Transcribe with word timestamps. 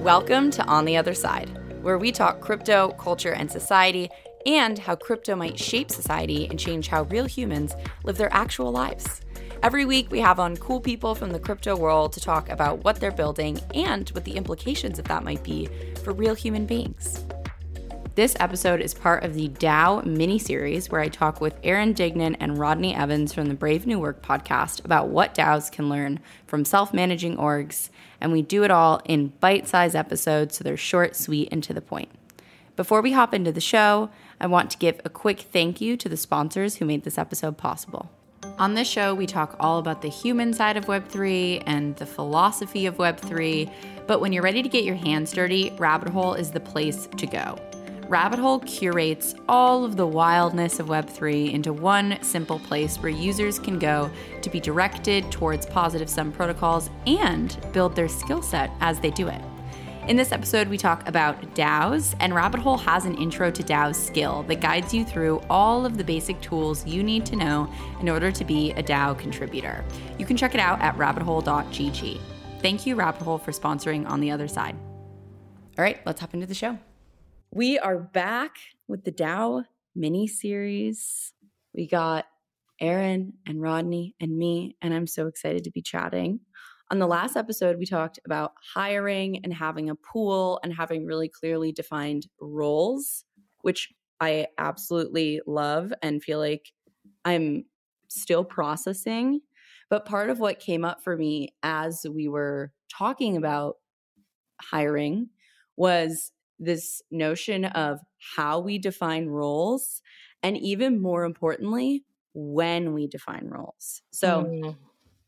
Welcome 0.00 0.50
to 0.52 0.64
On 0.64 0.86
the 0.86 0.96
Other 0.96 1.12
Side, 1.12 1.50
where 1.82 1.98
we 1.98 2.10
talk 2.10 2.40
crypto, 2.40 2.88
culture, 2.92 3.34
and 3.34 3.52
society, 3.52 4.08
and 4.46 4.78
how 4.78 4.96
crypto 4.96 5.36
might 5.36 5.58
shape 5.58 5.90
society 5.90 6.48
and 6.48 6.58
change 6.58 6.88
how 6.88 7.02
real 7.02 7.26
humans 7.26 7.74
live 8.04 8.16
their 8.16 8.32
actual 8.32 8.72
lives. 8.72 9.20
Every 9.62 9.84
week, 9.84 10.10
we 10.10 10.20
have 10.20 10.40
on 10.40 10.56
cool 10.56 10.80
people 10.80 11.14
from 11.14 11.32
the 11.32 11.38
crypto 11.38 11.76
world 11.76 12.14
to 12.14 12.20
talk 12.20 12.48
about 12.48 12.82
what 12.82 12.96
they're 12.96 13.10
building 13.10 13.60
and 13.74 14.08
what 14.10 14.24
the 14.24 14.36
implications 14.36 14.98
of 14.98 15.04
that 15.08 15.22
might 15.22 15.44
be 15.44 15.68
for 16.02 16.14
real 16.14 16.34
human 16.34 16.64
beings. 16.64 17.22
This 18.14 18.34
episode 18.40 18.80
is 18.80 18.94
part 18.94 19.22
of 19.22 19.34
the 19.34 19.48
DAO 19.48 20.04
mini 20.04 20.38
series 20.38 20.90
where 20.90 21.02
I 21.02 21.08
talk 21.08 21.42
with 21.42 21.54
Aaron 21.62 21.92
Dignan 21.92 22.36
and 22.40 22.58
Rodney 22.58 22.94
Evans 22.94 23.34
from 23.34 23.46
the 23.46 23.54
Brave 23.54 23.86
New 23.86 23.98
Work 23.98 24.22
podcast 24.22 24.82
about 24.84 25.08
what 25.08 25.34
DAOs 25.34 25.70
can 25.70 25.90
learn 25.90 26.20
from 26.46 26.64
self 26.64 26.94
managing 26.94 27.36
orgs. 27.36 27.90
And 28.20 28.32
we 28.32 28.42
do 28.42 28.64
it 28.64 28.70
all 28.70 29.00
in 29.04 29.28
bite 29.40 29.66
sized 29.66 29.96
episodes 29.96 30.56
so 30.56 30.64
they're 30.64 30.76
short, 30.76 31.16
sweet, 31.16 31.48
and 31.50 31.62
to 31.64 31.72
the 31.72 31.80
point. 31.80 32.10
Before 32.76 33.02
we 33.02 33.12
hop 33.12 33.34
into 33.34 33.52
the 33.52 33.60
show, 33.60 34.10
I 34.40 34.46
want 34.46 34.70
to 34.70 34.78
give 34.78 35.00
a 35.04 35.10
quick 35.10 35.40
thank 35.40 35.80
you 35.80 35.96
to 35.98 36.08
the 36.08 36.16
sponsors 36.16 36.76
who 36.76 36.84
made 36.84 37.04
this 37.04 37.18
episode 37.18 37.58
possible. 37.58 38.10
On 38.58 38.74
this 38.74 38.88
show, 38.88 39.14
we 39.14 39.26
talk 39.26 39.56
all 39.60 39.78
about 39.78 40.02
the 40.02 40.08
human 40.08 40.52
side 40.52 40.76
of 40.76 40.86
Web3 40.86 41.62
and 41.66 41.96
the 41.96 42.06
philosophy 42.06 42.86
of 42.86 42.96
Web3. 42.96 43.70
But 44.06 44.20
when 44.20 44.32
you're 44.32 44.42
ready 44.42 44.62
to 44.62 44.68
get 44.68 44.84
your 44.84 44.96
hands 44.96 45.32
dirty, 45.32 45.72
Rabbit 45.78 46.08
Hole 46.08 46.34
is 46.34 46.50
the 46.50 46.60
place 46.60 47.08
to 47.16 47.26
go. 47.26 47.69
Rabbit 48.10 48.40
Hole 48.40 48.58
curates 48.58 49.36
all 49.48 49.84
of 49.84 49.94
the 49.94 50.04
wildness 50.04 50.80
of 50.80 50.88
Web3 50.88 51.52
into 51.52 51.72
one 51.72 52.20
simple 52.22 52.58
place 52.58 52.96
where 52.96 53.08
users 53.08 53.60
can 53.60 53.78
go 53.78 54.10
to 54.42 54.50
be 54.50 54.58
directed 54.58 55.30
towards 55.30 55.64
positive 55.64 56.10
sum 56.10 56.32
protocols 56.32 56.90
and 57.06 57.56
build 57.72 57.94
their 57.94 58.08
skill 58.08 58.42
set 58.42 58.72
as 58.80 58.98
they 58.98 59.12
do 59.12 59.28
it. 59.28 59.40
In 60.08 60.16
this 60.16 60.32
episode, 60.32 60.66
we 60.66 60.76
talk 60.76 61.06
about 61.08 61.40
DAOs, 61.54 62.16
and 62.18 62.34
Rabbit 62.34 62.58
Hole 62.58 62.78
has 62.78 63.04
an 63.04 63.14
intro 63.14 63.48
to 63.48 63.62
DAOs 63.62 63.94
skill 63.94 64.42
that 64.48 64.60
guides 64.60 64.92
you 64.92 65.04
through 65.04 65.40
all 65.48 65.86
of 65.86 65.96
the 65.96 66.02
basic 66.02 66.40
tools 66.40 66.84
you 66.84 67.04
need 67.04 67.24
to 67.26 67.36
know 67.36 67.72
in 68.00 68.08
order 68.08 68.32
to 68.32 68.44
be 68.44 68.72
a 68.72 68.82
DAO 68.82 69.16
contributor. 69.16 69.84
You 70.18 70.26
can 70.26 70.36
check 70.36 70.52
it 70.54 70.60
out 70.60 70.80
at 70.80 70.96
rabbithole.gg. 70.96 72.20
Thank 72.60 72.86
you, 72.86 72.96
Rabbit 72.96 73.22
Hole, 73.22 73.38
for 73.38 73.52
sponsoring 73.52 74.04
On 74.10 74.18
the 74.18 74.32
Other 74.32 74.48
Side. 74.48 74.74
All 75.78 75.84
right, 75.84 76.00
let's 76.04 76.20
hop 76.20 76.34
into 76.34 76.46
the 76.46 76.54
show. 76.54 76.76
We 77.52 77.80
are 77.80 77.98
back 77.98 78.58
with 78.86 79.02
the 79.02 79.10
DAO 79.10 79.64
mini 79.96 80.28
series. 80.28 81.32
We 81.74 81.88
got 81.88 82.26
Aaron 82.80 83.32
and 83.44 83.60
Rodney 83.60 84.14
and 84.20 84.38
me, 84.38 84.76
and 84.80 84.94
I'm 84.94 85.08
so 85.08 85.26
excited 85.26 85.64
to 85.64 85.72
be 85.72 85.82
chatting. 85.82 86.38
On 86.92 87.00
the 87.00 87.08
last 87.08 87.36
episode, 87.36 87.76
we 87.76 87.86
talked 87.86 88.20
about 88.24 88.52
hiring 88.74 89.40
and 89.42 89.52
having 89.52 89.90
a 89.90 89.96
pool 89.96 90.60
and 90.62 90.72
having 90.72 91.06
really 91.06 91.28
clearly 91.28 91.72
defined 91.72 92.28
roles, 92.40 93.24
which 93.62 93.88
I 94.20 94.46
absolutely 94.56 95.40
love 95.44 95.92
and 96.04 96.22
feel 96.22 96.38
like 96.38 96.70
I'm 97.24 97.64
still 98.06 98.44
processing. 98.44 99.40
But 99.88 100.06
part 100.06 100.30
of 100.30 100.38
what 100.38 100.60
came 100.60 100.84
up 100.84 101.02
for 101.02 101.16
me 101.16 101.48
as 101.64 102.06
we 102.08 102.28
were 102.28 102.72
talking 102.88 103.36
about 103.36 103.78
hiring 104.60 105.30
was 105.76 106.30
this 106.60 107.02
notion 107.10 107.64
of 107.64 107.98
how 108.36 108.60
we 108.60 108.78
define 108.78 109.26
roles 109.26 110.02
and 110.42 110.56
even 110.56 111.00
more 111.00 111.24
importantly 111.24 112.04
when 112.34 112.92
we 112.92 113.08
define 113.08 113.46
roles 113.46 114.02
so 114.12 114.44
mm. 114.44 114.76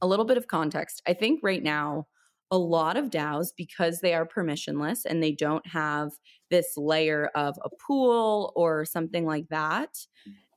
a 0.00 0.06
little 0.06 0.24
bit 0.24 0.36
of 0.36 0.46
context 0.46 1.02
i 1.06 1.12
think 1.12 1.40
right 1.42 1.62
now 1.62 2.06
a 2.52 2.58
lot 2.58 2.98
of 2.98 3.08
DAOs, 3.08 3.48
because 3.56 4.00
they 4.00 4.12
are 4.12 4.28
permissionless 4.28 5.06
and 5.06 5.22
they 5.22 5.32
don't 5.32 5.66
have 5.66 6.10
this 6.50 6.74
layer 6.76 7.30
of 7.34 7.58
a 7.64 7.70
pool 7.70 8.52
or 8.54 8.84
something 8.84 9.24
like 9.24 9.48
that, 9.48 9.88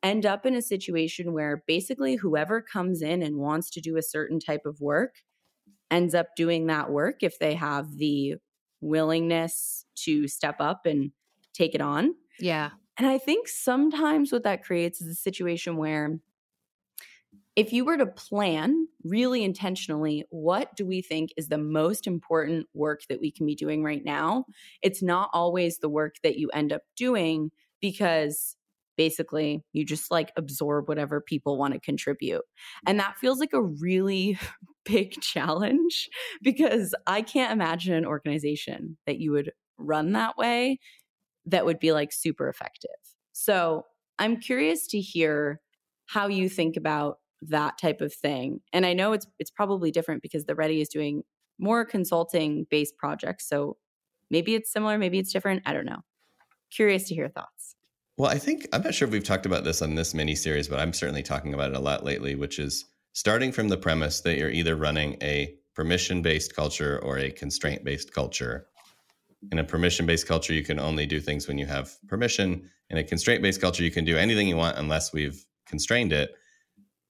end 0.03 0.25
up 0.25 0.45
in 0.45 0.55
a 0.55 0.61
situation 0.61 1.31
where 1.31 1.63
basically 1.66 2.17
whoever 2.17 2.61
comes 2.61 3.01
in 3.01 3.23
and 3.23 3.38
wants 3.38 3.69
to 3.72 3.81
do 3.81 3.95
a 3.95 4.03
certain 4.03 4.41
type 4.41 4.66
of 4.66 4.81
work 4.81 5.16
ends 5.89 6.13
up 6.13 6.28
doing 6.35 6.67
that 6.67 6.91
work 6.91 7.23
if 7.23 7.39
they 7.39 7.53
have 7.53 7.97
the 7.97 8.35
willingness 8.81 9.84
to 10.03 10.28
step 10.28 10.57
up 10.59 10.85
and 10.85 11.11
take 11.53 11.75
it 11.75 11.81
on. 11.81 12.16
Yeah. 12.39 12.72
And 12.97 13.07
I 13.07 13.17
think 13.17 13.47
sometimes 13.47 14.31
what 14.31 14.44
that 14.44 14.63
creates 14.63 15.01
is 15.01 15.07
a 15.07 15.16
situation 15.16 15.78
where 15.78 16.19
if 17.56 17.72
you 17.72 17.85
were 17.85 17.97
to 17.97 18.05
plan 18.05 18.88
really 19.03 19.44
intentionally, 19.44 20.25
what 20.29 20.75
do 20.75 20.85
we 20.85 21.01
think 21.01 21.31
is 21.38 21.47
the 21.47 21.57
most 21.57 22.05
important 22.05 22.67
work 22.73 23.01
that 23.07 23.22
we 23.22 23.31
can 23.31 23.45
be 23.45 23.55
doing 23.55 23.84
right 23.84 24.03
now? 24.03 24.45
It's 24.81 25.01
not 25.01 25.29
always 25.34 25.78
the 25.78 25.89
work 25.89 26.16
that 26.23 26.38
you 26.38 26.50
end 26.50 26.73
up 26.73 26.81
doing 26.97 27.51
because 27.79 28.57
basically 28.97 29.63
you 29.73 29.85
just 29.85 30.11
like 30.11 30.31
absorb 30.38 30.88
whatever 30.88 31.22
people 31.22 31.57
want 31.57 31.73
to 31.73 31.79
contribute. 31.79 32.44
And 32.88 33.00
that 33.00 33.17
feels 33.17 33.39
like 33.39 33.53
a 33.53 33.61
really 33.61 34.38
big 34.85 35.19
challenge 35.22 36.09
because 36.41 36.94
I 37.07 37.22
can't 37.22 37.53
imagine 37.53 37.94
an 37.94 38.05
organization 38.05 38.97
that 39.05 39.19
you 39.19 39.31
would 39.31 39.51
run 39.77 40.13
that 40.13 40.37
way 40.37 40.79
that 41.45 41.65
would 41.65 41.79
be 41.79 41.91
like 41.91 42.11
super 42.11 42.49
effective. 42.49 42.91
So 43.33 43.85
I'm 44.17 44.37
curious 44.37 44.87
to 44.87 44.99
hear 44.99 45.61
how 46.07 46.27
you 46.27 46.49
think 46.49 46.77
about 46.77 47.17
that 47.41 47.77
type 47.77 48.01
of 48.01 48.13
thing. 48.13 48.61
And 48.73 48.85
I 48.85 48.93
know 48.93 49.13
it's 49.13 49.27
it's 49.39 49.51
probably 49.51 49.91
different 49.91 50.21
because 50.21 50.45
the 50.45 50.55
Ready 50.55 50.81
is 50.81 50.89
doing 50.89 51.23
more 51.59 51.85
consulting 51.85 52.65
based 52.69 52.97
projects. 52.97 53.47
So 53.47 53.77
maybe 54.29 54.55
it's 54.55 54.71
similar, 54.71 54.97
maybe 54.97 55.19
it's 55.19 55.31
different. 55.31 55.63
I 55.65 55.73
don't 55.73 55.85
know. 55.85 56.01
Curious 56.71 57.07
to 57.09 57.15
hear 57.15 57.29
thoughts. 57.29 57.75
Well, 58.17 58.31
I 58.31 58.37
think 58.37 58.67
I'm 58.71 58.81
not 58.81 58.95
sure 58.95 59.07
if 59.07 59.11
we've 59.11 59.23
talked 59.23 59.45
about 59.45 59.65
this 59.65 59.81
on 59.81 59.95
this 59.95 60.13
mini 60.13 60.35
series, 60.35 60.67
but 60.67 60.79
I'm 60.79 60.93
certainly 60.93 61.23
talking 61.23 61.53
about 61.53 61.71
it 61.71 61.75
a 61.75 61.81
lot 61.81 62.05
lately, 62.05 62.35
which 62.35 62.59
is 62.59 62.85
starting 63.13 63.51
from 63.51 63.67
the 63.67 63.77
premise 63.77 64.21
that 64.21 64.37
you're 64.37 64.49
either 64.49 64.75
running 64.75 65.17
a 65.21 65.53
permission 65.75 66.21
based 66.21 66.55
culture 66.55 66.99
or 67.03 67.17
a 67.17 67.31
constraint 67.31 67.83
based 67.83 68.13
culture. 68.13 68.67
In 69.51 69.59
a 69.59 69.63
permission 69.63 70.06
based 70.06 70.28
culture, 70.28 70.53
you 70.53 70.63
can 70.63 70.79
only 70.79 71.06
do 71.06 71.19
things 71.19 71.47
when 71.47 71.57
you 71.57 71.66
have 71.66 71.96
permission. 72.07 72.69
In 72.90 72.97
a 72.97 73.03
constraint 73.03 73.41
based 73.41 73.62
culture, 73.62 73.84
you 73.84 73.91
can 73.91 74.06
do 74.06 74.18
anything 74.18 74.47
you 74.47 74.57
want 74.57 74.78
unless 74.78 75.13
we've 75.13 75.46
constrained 75.68 76.13
it. 76.13 76.31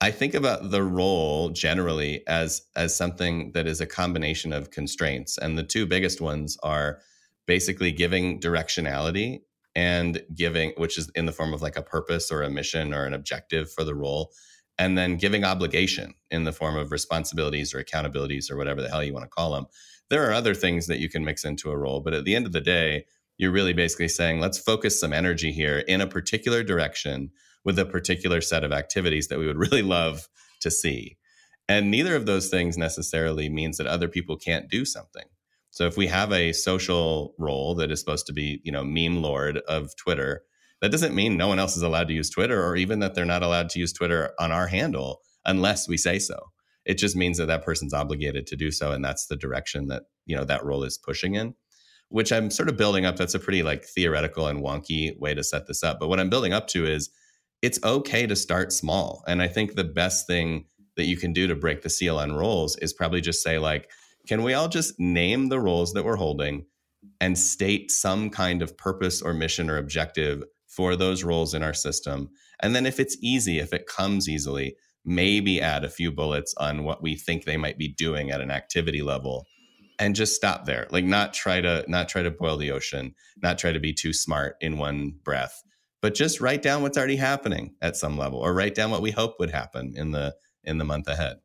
I 0.02 0.12
think 0.12 0.34
about 0.34 0.72
the 0.72 0.84
role 0.84 1.50
generally 1.50 2.25
as 2.28 2.62
as 2.75 2.96
something 2.96 3.52
that 3.53 3.68
is 3.68 3.81
a 3.81 3.88
combination 3.88 4.52
of 4.53 4.72
constraints, 4.72 5.38
and 5.38 5.58
the 5.58 5.63
two 5.63 5.86
biggest 5.86 6.19
ones 6.22 6.58
are 6.63 7.00
basically 7.47 7.91
giving 7.91 8.40
directionality 8.40 9.42
and 9.75 10.22
giving, 10.34 10.74
which 10.78 10.97
is 10.97 11.09
in 11.16 11.25
the 11.25 11.31
form 11.31 11.53
of 11.53 11.62
like 11.62 11.78
a 11.78 11.81
purpose 11.81 12.31
or 12.31 12.44
a 12.44 12.50
mission 12.50 12.94
or 12.94 13.06
an 13.06 13.13
objective 13.13 13.72
for 13.72 13.84
the 13.84 13.96
role, 13.96 14.31
and 14.78 14.97
then 14.97 15.18
giving 15.18 15.44
obligation 15.44 16.13
in 16.31 16.44
the 16.44 16.52
form 16.52 16.75
of 16.75 16.92
responsibilities 16.92 17.74
or 17.74 17.84
accountabilities 17.84 18.52
or 18.52 18.57
whatever 18.57 18.81
the 18.81 18.90
hell 18.90 19.03
you 19.03 19.13
want 19.13 19.24
to 19.24 19.30
call 19.30 19.53
them. 19.53 19.66
There 20.09 20.27
are 20.29 20.33
other 20.33 20.53
things 20.53 20.88
that 20.88 20.99
you 20.99 21.09
can 21.09 21.25
mix 21.25 21.43
into 21.43 21.71
a 21.71 21.77
role, 21.77 22.01
but 22.01 22.13
at 22.13 22.25
the 22.25 22.35
end 22.35 22.45
of 22.45 22.51
the 22.51 22.61
day, 22.61 23.05
you're 23.38 23.51
really 23.51 23.73
basically 23.73 24.07
saying, 24.07 24.39
let's 24.39 24.57
focus 24.57 24.99
some 24.99 25.13
energy 25.13 25.51
here 25.51 25.79
in 25.79 26.01
a 26.01 26.07
particular 26.07 26.63
direction 26.63 27.31
with 27.63 27.79
a 27.79 27.85
particular 27.85 28.39
set 28.41 28.63
of 28.63 28.71
activities 28.71 29.27
that 29.27 29.39
we 29.39 29.47
would 29.47 29.57
really 29.71 29.81
love 29.81 30.29
to 30.61 30.71
see. 30.71 31.17
And 31.67 31.89
neither 31.89 32.15
of 32.15 32.25
those 32.25 32.49
things 32.49 32.77
necessarily 32.77 33.49
means 33.49 33.77
that 33.77 33.88
other 33.88 34.07
people 34.07 34.38
can't 34.38 34.69
do 34.69 34.85
something. 34.85 35.25
So 35.71 35.85
if 35.88 35.97
we 35.97 36.07
have 36.07 36.31
a 36.31 36.53
social 36.53 37.33
role 37.38 37.75
that 37.75 37.91
is 37.91 37.99
supposed 37.99 38.27
to 38.27 38.33
be, 38.33 38.61
you 38.63 38.71
know, 38.71 38.83
meme 38.83 39.21
lord 39.21 39.57
of 39.67 39.95
Twitter, 39.97 40.44
that 40.81 40.91
doesn't 40.91 41.15
mean 41.15 41.35
no 41.35 41.47
one 41.47 41.59
else 41.59 41.75
is 41.75 41.83
allowed 41.83 42.07
to 42.07 42.13
use 42.13 42.29
Twitter 42.29 42.63
or 42.63 42.75
even 42.75 42.99
that 42.99 43.15
they're 43.15 43.25
not 43.25 43.44
allowed 43.44 43.69
to 43.71 43.79
use 43.79 43.91
Twitter 43.91 44.33
on 44.39 44.51
our 44.51 44.67
handle 44.67 45.21
unless 45.44 45.88
we 45.88 45.97
say 45.97 46.19
so. 46.19 46.51
It 46.85 46.97
just 46.97 47.16
means 47.16 47.38
that 47.38 47.47
that 47.47 47.66
person's 47.66 47.94
obligated 47.94 48.47
to 48.47 48.56
do 48.56 48.72
so 48.72 48.91
and 48.91 49.03
that's 49.03 49.28
the 49.28 49.35
direction 49.35 49.88
that, 49.88 50.04
you 50.25 50.36
know, 50.36 50.44
that 50.45 50.63
role 50.63 50.83
is 50.83 50.98
pushing 50.98 51.36
in. 51.36 51.56
Which 52.09 52.31
I'm 52.31 52.51
sort 52.51 52.69
of 52.69 52.77
building 52.77 53.06
up. 53.06 53.15
That's 53.15 53.33
a 53.33 53.39
pretty 53.39 53.63
like 53.63 53.83
theoretical 53.83 54.48
and 54.48 54.63
wonky 54.63 55.19
way 55.19 55.33
to 55.33 55.44
set 55.44 55.65
this 55.65 55.83
up. 55.83 56.00
But 56.00 56.07
what 56.07 56.19
I'm 56.19 56.30
building 56.30 56.54
up 56.54 56.68
to 56.68 56.86
is 56.86 57.09
it's 57.63 57.83
okay 57.83 58.27
to 58.27 58.36
start 58.36 58.71
small. 58.71 59.24
And 59.27 59.42
I 59.42 59.48
think 59.48 59.74
the 59.74 59.83
best 59.83 60.27
thing 60.27 60.65
that 60.98 61.06
you 61.06 61.18
can 61.18 61.33
do 61.33 61.48
to 61.48 61.56
break 61.56 61.81
the 61.81 61.89
seal 61.89 62.19
on 62.19 62.33
roles 62.33 62.77
is 62.77 62.94
probably 62.94 63.21
just 63.21 63.42
say 63.42 63.57
like, 63.57 63.89
can 64.27 64.44
we 64.44 64.54
all 64.54 64.68
just 64.68 65.00
name 65.00 65.50
the 65.50 65.59
roles 65.59 65.94
that 65.94 66.06
we're 66.06 66.15
holding 66.15 66.65
and 67.19 67.38
state 67.38 67.92
some 67.92 68.30
kind 68.30 68.62
of 68.62 68.77
purpose 68.77 69.21
or 69.21 69.33
mission 69.33 69.69
or 69.69 69.77
objective 69.77 70.44
for 70.68 70.95
those 70.95 71.24
roles 71.24 71.54
in 71.54 71.63
our 71.63 71.74
system? 71.74 72.30
And 72.62 72.75
then 72.75 72.86
if 72.86 73.00
it's 73.00 73.18
easy, 73.21 73.59
if 73.59 73.74
it 73.74 73.88
comes 73.88 74.30
easily, 74.30 74.75
maybe 75.06 75.62
add 75.62 75.84
a 75.84 75.90
few 75.90 76.12
bullets 76.12 76.54
on 76.57 76.84
what 76.84 77.02
we 77.02 77.16
think 77.16 77.44
they 77.44 77.57
might 77.57 77.78
be 77.78 77.88
doing 77.88 78.31
at 78.31 78.42
an 78.42 78.52
activity 78.52 79.02
level 79.02 79.46
and 80.00 80.16
just 80.16 80.36
stop 80.36 80.66
there 80.66 80.88
like 80.90 81.06
not 81.06 81.34
try 81.34 81.62
to 81.62 81.86
not 81.88 82.10
try 82.10 82.22
to 82.22 82.31
boil 82.31 82.57
the 82.57 82.72
ocean 82.72 83.13
not 83.42 83.57
try 83.57 83.72
to 83.72 83.80
be 83.80 83.94
too 83.94 84.12
smart 84.12 84.56
in 84.60 84.78
one 84.78 85.13
breath 85.24 85.63
but 86.02 86.13
just 86.13 86.42
write 86.42 86.62
down 86.62 86.81
what's 86.81 86.98
already 86.98 87.16
happening 87.16 87.74
at 87.81 87.96
some 87.96 88.18
level 88.18 88.40
or 88.40 88.54
write 88.54 88.75
down 88.75 88.92
what 88.92 89.02
we 89.02 89.12
hope 89.12 89.40
would 89.40 89.52
happen 89.52 89.94
in 89.96 90.12
the 90.12 90.36
in 90.63 90.78
the 90.78 90.86
month 90.86 91.07
ahead 91.07 91.38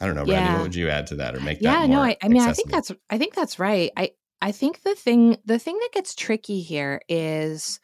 I 0.00 0.06
don't 0.06 0.16
know, 0.16 0.24
yeah. 0.26 0.40
Randy, 0.40 0.52
what 0.54 0.62
would 0.62 0.74
you 0.74 0.88
add 0.88 1.06
to 1.08 1.14
that 1.16 1.36
or 1.36 1.40
make 1.40 1.60
yeah, 1.60 1.72
that? 1.72 1.88
Yeah, 1.88 1.94
no, 1.94 2.02
I, 2.02 2.16
I 2.20 2.26
mean, 2.26 2.42
accessible? 2.42 2.50
I 2.50 2.54
think 2.54 2.70
that's, 2.72 2.92
I 3.10 3.18
think 3.18 3.34
that's 3.36 3.58
right. 3.60 3.92
I, 3.96 4.10
I 4.44 4.52
think 4.52 4.82
the 4.82 4.94
thing 4.94 5.38
the 5.46 5.58
thing 5.58 5.78
that 5.78 5.90
gets 5.92 6.14
tricky 6.14 6.60
here 6.60 7.00
is 7.08 7.80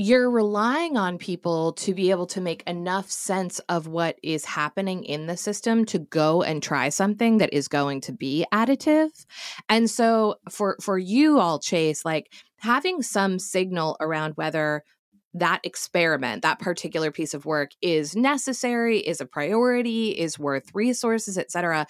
you're 0.00 0.30
relying 0.30 0.96
on 0.96 1.18
people 1.18 1.72
to 1.72 1.92
be 1.92 2.12
able 2.12 2.26
to 2.26 2.40
make 2.40 2.62
enough 2.68 3.10
sense 3.10 3.58
of 3.68 3.88
what 3.88 4.16
is 4.22 4.44
happening 4.44 5.02
in 5.02 5.26
the 5.26 5.36
system 5.36 5.84
to 5.84 5.98
go 5.98 6.40
and 6.40 6.62
try 6.62 6.88
something 6.88 7.38
that 7.38 7.52
is 7.52 7.66
going 7.66 8.00
to 8.00 8.12
be 8.12 8.46
additive. 8.54 9.10
And 9.68 9.90
so 9.90 10.36
for 10.48 10.76
for 10.80 10.98
you 10.98 11.40
all 11.40 11.58
chase 11.58 12.04
like 12.04 12.32
having 12.58 13.02
some 13.02 13.40
signal 13.40 13.96
around 14.00 14.34
whether 14.36 14.84
that 15.34 15.60
experiment, 15.64 16.42
that 16.42 16.60
particular 16.60 17.10
piece 17.10 17.34
of 17.34 17.44
work 17.44 17.72
is 17.82 18.14
necessary, 18.14 18.98
is 18.98 19.20
a 19.20 19.26
priority, 19.26 20.10
is 20.10 20.38
worth 20.38 20.70
resources, 20.74 21.36
etc 21.36 21.86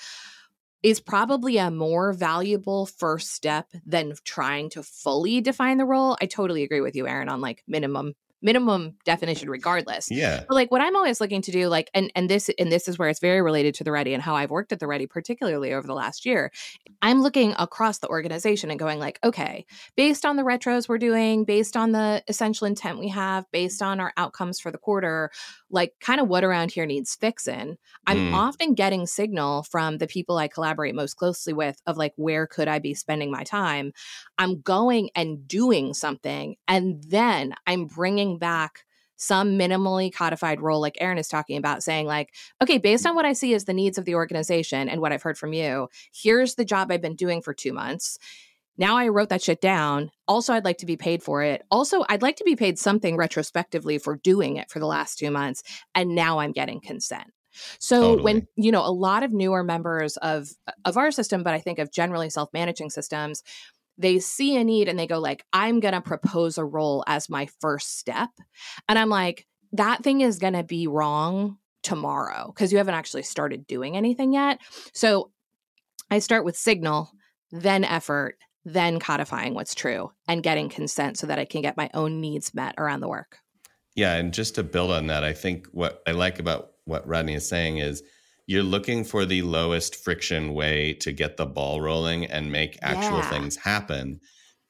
is 0.83 1.01
probably 1.01 1.59
a 1.59 1.71
more 1.71 2.13
valuable 2.13 2.87
first 2.87 3.33
step 3.33 3.67
than 3.85 4.15
trying 4.25 4.71
to 4.71 4.83
fully 4.83 5.41
define 5.41 5.79
the 5.79 5.85
role. 5.85 6.17
I 6.21 6.27
totally 6.27 6.63
agree 6.63 6.81
with 6.81 6.95
you, 6.95 7.07
Aaron, 7.07 7.29
on 7.29 7.41
like 7.41 7.65
minimum 7.67 8.15
minimum 8.41 8.95
definition 9.05 9.51
regardless. 9.51 10.11
Yeah. 10.11 10.45
But 10.49 10.55
like 10.55 10.71
what 10.71 10.81
I'm 10.81 10.97
always 10.97 11.21
looking 11.21 11.43
to 11.43 11.53
do, 11.53 11.69
like 11.69 11.91
and 11.95 12.11
and 12.15 12.29
this 12.29 12.51
and 12.59 12.71
this 12.71 12.89
is 12.89 12.99
where 12.99 13.09
it's 13.09 13.21
very 13.21 13.43
related 13.43 13.75
to 13.77 13.85
the 13.85 13.93
ready 13.93 14.15
and 14.15 14.23
how 14.23 14.37
I've 14.37 14.51
worked 14.51 14.73
at 14.73 14.81
the 14.81 14.87
ready, 14.87 15.07
particularly 15.07 15.73
over 15.73 15.87
the 15.87 15.95
last 15.95 16.25
year. 16.25 16.53
I'm 17.03 17.23
looking 17.23 17.55
across 17.59 17.99
the 17.99 18.09
organization 18.09 18.71
and 18.71 18.79
going 18.79 18.99
like, 18.99 19.19
okay, 19.25 19.67
based 19.97 20.25
on 20.25 20.37
the 20.37 20.43
retros 20.43 20.89
we're 20.89 20.99
doing, 20.99 21.45
based 21.45 21.77
on 21.77 21.93
the 21.93 22.23
essential 22.29 22.67
intent 22.67 22.99
we 22.99 23.09
have, 23.09 23.45
based 23.53 23.83
on 23.83 24.01
our 24.01 24.13
outcomes 24.17 24.61
for 24.61 24.71
the 24.71 24.79
quarter, 24.79 25.31
like 25.71 25.95
kind 26.01 26.21
of 26.21 26.29
what 26.29 26.45
around 26.45 26.73
here 26.73 26.87
needs 26.87 27.15
fixing. 27.15 27.77
I'm 28.07 28.31
mm. 28.31 28.35
often 28.35 28.75
getting 28.75 29.07
signal 29.07 29.65
from 29.65 29.99
the 29.99 30.07
people 30.07 30.39
I 30.39 30.49
collaborate 30.49 30.95
most 30.95 31.15
closely 31.15 31.53
with 31.53 31.81
of 31.87 31.97
like 31.97 32.13
where 32.17 32.47
could 32.47 32.69
I 32.69 32.79
be 32.79 32.95
spending 32.95 33.31
my 33.31 33.45
time. 33.45 33.93
I'm 34.39 34.61
going 34.61 35.11
and 35.15 35.47
doing 35.47 35.95
something 35.95 36.57
and 36.67 37.03
then 37.05 37.55
I'm 37.67 37.87
bringing 37.87 38.28
back 38.37 38.85
some 39.17 39.59
minimally 39.59 40.13
codified 40.13 40.61
role 40.61 40.81
like 40.81 40.97
Aaron 41.01 41.19
is 41.19 41.29
talking 41.29 41.57
about 41.57 41.83
saying 41.83 42.07
like 42.07 42.35
okay 42.63 42.79
based 42.79 43.05
mm. 43.05 43.11
on 43.11 43.17
what 43.17 43.25
I 43.25 43.33
see 43.33 43.55
as 43.55 43.65
the 43.65 43.73
needs 43.73 43.97
of 43.97 44.05
the 44.05 44.15
organization 44.15 44.89
and 44.89 45.01
what 45.01 45.13
I've 45.13 45.23
heard 45.23 45.39
from 45.39 45.53
you 45.53 45.89
here's 46.13 46.57
the 46.57 46.65
job 46.65 46.93
I've 46.93 47.01
been 47.01 47.17
doing 47.17 47.41
for 47.41 47.55
2 47.55 47.73
months 47.73 48.19
now 48.79 48.97
I 48.97 49.09
wrote 49.09 49.29
that 49.31 49.43
shit 49.43 49.61
down. 49.61 50.13
Also, 50.29 50.55
I'd 50.55 50.65
like 50.65 50.79
to 50.79 50.87
be 50.87 50.97
paid 50.97 51.21
for 51.21 51.43
it. 51.43 51.65
Also, 51.69 52.05
I'd 52.09 52.23
like 52.23 52.37
to 52.37 52.45
be 52.45 52.55
paid 52.55 52.79
something 52.79 53.17
retrospectively 53.17 53.99
for 53.99 54.17
doing 54.17 54.57
it 54.57 54.71
for 54.71 54.79
the 54.79 54.87
last 54.87 55.19
two 55.19 55.33
months. 55.33 55.65
And 55.97 56.15
now 56.15 56.39
I'm 56.39 56.53
getting 56.53 56.81
consent. 56.81 57.27
So 57.81 58.01
totally. 58.01 58.23
when 58.23 58.49
you 58.55 58.71
know 58.71 58.87
a 58.87 58.93
lot 58.93 59.25
of 59.25 59.33
newer 59.33 59.65
members 59.65 60.17
of 60.19 60.49
of 60.85 60.97
our 60.97 61.11
system, 61.11 61.43
but 61.43 61.55
I 61.55 61.59
think 61.59 61.81
of 61.81 61.91
generally 61.91 62.31
self 62.31 62.51
managing 62.53 62.91
systems, 62.91 63.43
they 63.99 64.21
see 64.21 64.57
a 64.57 64.65
need 64.65 64.89
and 64.89 64.99
they 64.99 65.07
go 65.07 65.19
like, 65.19 65.45
"I'm 65.53 65.81
going 65.81 65.95
to 65.95 66.01
propose 66.01 66.57
a 66.57 66.65
role 66.65 67.05
as 67.07 67.29
my 67.29 67.49
first 67.61 67.99
step," 67.99 68.31
and 68.89 68.99
I'm 68.99 69.11
like, 69.11 69.47
that 69.73 70.03
thing 70.03 70.21
is 70.21 70.39
going 70.39 70.55
to 70.55 70.63
be 70.63 70.87
wrong 70.87 71.59
tomorrow 71.83 72.53
because 72.55 72.73
you 72.73 72.79
haven't 72.79 72.95
actually 72.95 73.23
started 73.23 73.67
doing 73.67 73.97
anything 73.97 74.33
yet. 74.33 74.61
So 74.93 75.31
I 76.11 76.19
start 76.19 76.45
with 76.45 76.57
signal, 76.57 77.11
then 77.51 77.85
effort, 77.85 78.39
then 78.65 78.99
codifying 78.99 79.55
what's 79.55 79.75
true 79.75 80.13
and 80.27 80.43
getting 80.43 80.69
consent 80.69 81.19
so 81.19 81.27
that 81.27 81.39
I 81.39 81.45
can 81.45 81.63
get 81.63 81.77
my 81.77 81.91
own 81.95 82.21
needs 82.21 82.55
met 82.55 82.75
around 82.79 83.01
the 83.01 83.09
work. 83.09 83.39
Yeah, 83.95 84.15
and 84.15 84.33
just 84.33 84.55
to 84.57 84.63
build 84.63 84.91
on 84.91 85.09
that, 85.09 85.25
I 85.25 85.33
think 85.33 85.67
what 85.73 86.03
I 86.07 86.13
like 86.13 86.39
about 86.39 86.73
what 86.85 87.07
Rodney 87.07 87.35
is 87.35 87.49
saying 87.49 87.79
is 87.79 88.03
you're 88.49 88.63
looking 88.63 89.05
for 89.05 89.27
the 89.27 89.43
lowest 89.43 89.95
friction 89.95 90.55
way 90.55 90.95
to 90.95 91.13
get 91.13 91.37
the 91.37 91.45
ball 91.45 91.83
rolling 91.83 92.25
and 92.25 92.51
make 92.51 92.79
actual 92.81 93.19
yeah. 93.19 93.29
things 93.29 93.57
happen. 93.57 94.19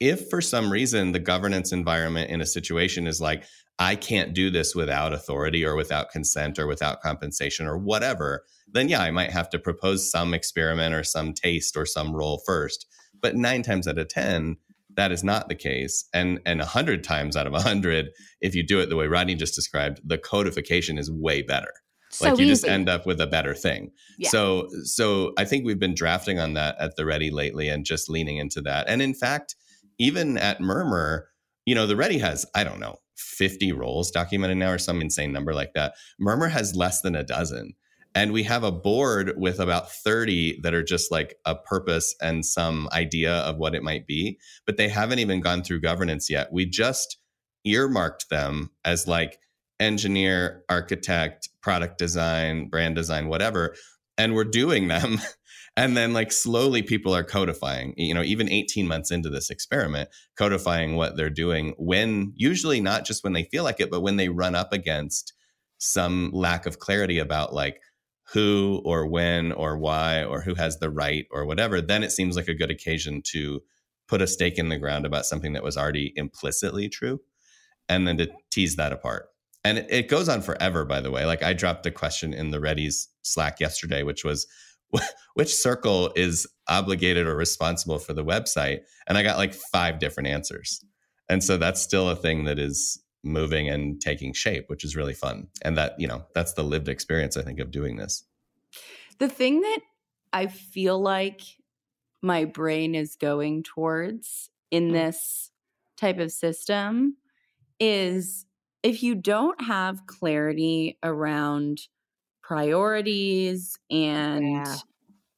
If 0.00 0.28
for 0.28 0.40
some 0.40 0.72
reason 0.72 1.12
the 1.12 1.20
governance 1.20 1.70
environment 1.70 2.28
in 2.28 2.40
a 2.40 2.46
situation 2.46 3.06
is 3.06 3.20
like, 3.20 3.44
I 3.78 3.94
can't 3.94 4.34
do 4.34 4.50
this 4.50 4.74
without 4.74 5.12
authority 5.12 5.64
or 5.64 5.76
without 5.76 6.10
consent 6.10 6.58
or 6.58 6.66
without 6.66 7.00
compensation 7.02 7.68
or 7.68 7.78
whatever, 7.78 8.44
then 8.66 8.88
yeah, 8.88 9.00
I 9.00 9.12
might 9.12 9.30
have 9.30 9.48
to 9.50 9.60
propose 9.60 10.10
some 10.10 10.34
experiment 10.34 10.92
or 10.92 11.04
some 11.04 11.32
taste 11.32 11.76
or 11.76 11.86
some 11.86 12.12
role 12.12 12.42
first. 12.44 12.84
But 13.22 13.36
nine 13.36 13.62
times 13.62 13.86
out 13.86 13.98
of 13.98 14.08
10, 14.08 14.56
that 14.96 15.12
is 15.12 15.22
not 15.22 15.48
the 15.48 15.54
case. 15.54 16.04
And 16.12 16.40
and 16.44 16.60
a 16.60 16.66
hundred 16.66 17.04
times 17.04 17.36
out 17.36 17.46
of 17.46 17.54
a 17.54 17.62
hundred, 17.62 18.08
if 18.40 18.56
you 18.56 18.66
do 18.66 18.80
it 18.80 18.88
the 18.88 18.96
way 18.96 19.06
Rodney 19.06 19.36
just 19.36 19.54
described, 19.54 20.00
the 20.04 20.18
codification 20.18 20.98
is 20.98 21.12
way 21.12 21.42
better. 21.42 21.72
So 22.10 22.30
like 22.30 22.38
you 22.38 22.44
easy. 22.44 22.52
just 22.52 22.64
end 22.64 22.88
up 22.88 23.06
with 23.06 23.20
a 23.20 23.26
better 23.26 23.54
thing. 23.54 23.92
Yeah. 24.18 24.30
So 24.30 24.68
so 24.84 25.32
I 25.36 25.44
think 25.44 25.64
we've 25.64 25.78
been 25.78 25.94
drafting 25.94 26.38
on 26.38 26.54
that 26.54 26.76
at 26.80 26.96
the 26.96 27.04
ready 27.04 27.30
lately 27.30 27.68
and 27.68 27.84
just 27.84 28.08
leaning 28.08 28.38
into 28.38 28.60
that. 28.62 28.88
And 28.88 29.02
in 29.02 29.14
fact, 29.14 29.56
even 29.98 30.38
at 30.38 30.60
Murmur, 30.60 31.28
you 31.66 31.74
know, 31.74 31.86
the 31.86 31.96
ready 31.96 32.18
has, 32.18 32.46
I 32.54 32.64
don't 32.64 32.80
know, 32.80 32.96
50 33.16 33.72
roles 33.72 34.10
documented 34.10 34.56
now 34.58 34.70
or 34.70 34.78
some 34.78 35.00
insane 35.00 35.32
number 35.32 35.52
like 35.52 35.74
that. 35.74 35.94
Murmur 36.18 36.48
has 36.48 36.74
less 36.74 37.02
than 37.02 37.14
a 37.16 37.24
dozen. 37.24 37.74
And 38.14 38.32
we 38.32 38.42
have 38.44 38.64
a 38.64 38.72
board 38.72 39.34
with 39.36 39.60
about 39.60 39.92
30 39.92 40.60
that 40.62 40.74
are 40.74 40.82
just 40.82 41.12
like 41.12 41.36
a 41.44 41.54
purpose 41.54 42.14
and 42.22 42.44
some 42.44 42.88
idea 42.92 43.32
of 43.32 43.58
what 43.58 43.74
it 43.74 43.82
might 43.82 44.06
be, 44.06 44.38
but 44.66 44.76
they 44.76 44.88
haven't 44.88 45.18
even 45.18 45.40
gone 45.40 45.62
through 45.62 45.82
governance 45.82 46.30
yet. 46.30 46.52
We 46.52 46.64
just 46.64 47.18
earmarked 47.64 48.30
them 48.30 48.70
as 48.84 49.06
like 49.06 49.38
engineer, 49.78 50.64
architect, 50.68 51.48
product 51.68 51.98
design, 51.98 52.66
brand 52.66 52.94
design, 52.94 53.28
whatever. 53.28 53.74
And 54.16 54.34
we're 54.34 54.44
doing 54.44 54.88
them. 54.88 55.18
and 55.76 55.94
then 55.94 56.14
like 56.14 56.32
slowly 56.32 56.80
people 56.80 57.14
are 57.14 57.22
codifying, 57.22 57.92
you 57.98 58.14
know, 58.14 58.22
even 58.22 58.48
18 58.48 58.88
months 58.88 59.10
into 59.10 59.28
this 59.28 59.50
experiment, 59.50 60.08
codifying 60.38 60.96
what 60.96 61.18
they're 61.18 61.28
doing 61.28 61.74
when 61.76 62.32
usually 62.34 62.80
not 62.80 63.04
just 63.04 63.22
when 63.22 63.34
they 63.34 63.42
feel 63.42 63.64
like 63.64 63.80
it, 63.80 63.90
but 63.90 64.00
when 64.00 64.16
they 64.16 64.30
run 64.30 64.54
up 64.54 64.72
against 64.72 65.34
some 65.76 66.30
lack 66.32 66.64
of 66.64 66.78
clarity 66.78 67.18
about 67.18 67.52
like 67.52 67.82
who 68.32 68.80
or 68.86 69.06
when 69.06 69.52
or 69.52 69.76
why 69.76 70.24
or 70.24 70.40
who 70.40 70.54
has 70.54 70.78
the 70.78 70.88
right 70.88 71.26
or 71.30 71.44
whatever, 71.44 71.82
then 71.82 72.02
it 72.02 72.12
seems 72.12 72.34
like 72.34 72.48
a 72.48 72.54
good 72.54 72.70
occasion 72.70 73.20
to 73.22 73.60
put 74.08 74.22
a 74.22 74.26
stake 74.26 74.56
in 74.56 74.70
the 74.70 74.78
ground 74.78 75.04
about 75.04 75.26
something 75.26 75.52
that 75.52 75.62
was 75.62 75.76
already 75.76 76.14
implicitly 76.16 76.88
true 76.88 77.20
and 77.90 78.08
then 78.08 78.16
to 78.16 78.30
tease 78.50 78.76
that 78.76 78.90
apart. 78.90 79.26
And 79.68 79.84
it 79.90 80.08
goes 80.08 80.30
on 80.30 80.40
forever, 80.40 80.86
by 80.86 81.02
the 81.02 81.10
way. 81.10 81.26
Like 81.26 81.42
I 81.42 81.52
dropped 81.52 81.84
a 81.84 81.90
question 81.90 82.32
in 82.32 82.52
the 82.52 82.58
Ready's 82.58 83.08
Slack 83.20 83.60
yesterday, 83.60 84.02
which 84.02 84.24
was, 84.24 84.46
which 85.34 85.54
circle 85.54 86.10
is 86.16 86.46
obligated 86.68 87.26
or 87.26 87.36
responsible 87.36 87.98
for 87.98 88.14
the 88.14 88.24
website? 88.24 88.80
And 89.06 89.18
I 89.18 89.22
got 89.22 89.36
like 89.36 89.52
five 89.52 89.98
different 89.98 90.28
answers. 90.28 90.82
And 91.28 91.44
so 91.44 91.58
that's 91.58 91.82
still 91.82 92.08
a 92.08 92.16
thing 92.16 92.44
that 92.44 92.58
is 92.58 92.98
moving 93.22 93.68
and 93.68 94.00
taking 94.00 94.32
shape, 94.32 94.64
which 94.68 94.84
is 94.84 94.96
really 94.96 95.12
fun. 95.12 95.48
And 95.60 95.76
that, 95.76 95.96
you 95.98 96.06
know, 96.08 96.24
that's 96.34 96.54
the 96.54 96.62
lived 96.62 96.88
experience, 96.88 97.36
I 97.36 97.42
think, 97.42 97.60
of 97.60 97.70
doing 97.70 97.96
this. 97.96 98.24
The 99.18 99.28
thing 99.28 99.60
that 99.60 99.80
I 100.32 100.46
feel 100.46 100.98
like 100.98 101.42
my 102.22 102.46
brain 102.46 102.94
is 102.94 103.16
going 103.16 103.64
towards 103.64 104.48
in 104.70 104.88
mm. 104.88 104.92
this 104.92 105.50
type 105.98 106.18
of 106.18 106.32
system 106.32 107.18
is 107.78 108.46
if 108.82 109.02
you 109.02 109.14
don't 109.14 109.60
have 109.62 110.06
clarity 110.06 110.98
around 111.02 111.80
priorities 112.42 113.76
and 113.90 114.52
yeah. 114.52 114.76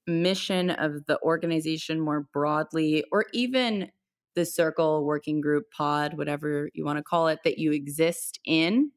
mission 0.06 0.70
of 0.70 1.06
the 1.06 1.18
organization 1.22 2.00
more 2.00 2.26
broadly, 2.32 3.04
or 3.10 3.26
even 3.32 3.90
the 4.36 4.44
circle, 4.44 5.04
working 5.04 5.40
group, 5.40 5.64
pod, 5.76 6.16
whatever 6.16 6.70
you 6.72 6.84
want 6.84 6.98
to 6.98 7.02
call 7.02 7.28
it, 7.28 7.40
that 7.44 7.58
you 7.58 7.72
exist 7.72 8.38
in, 8.46 8.92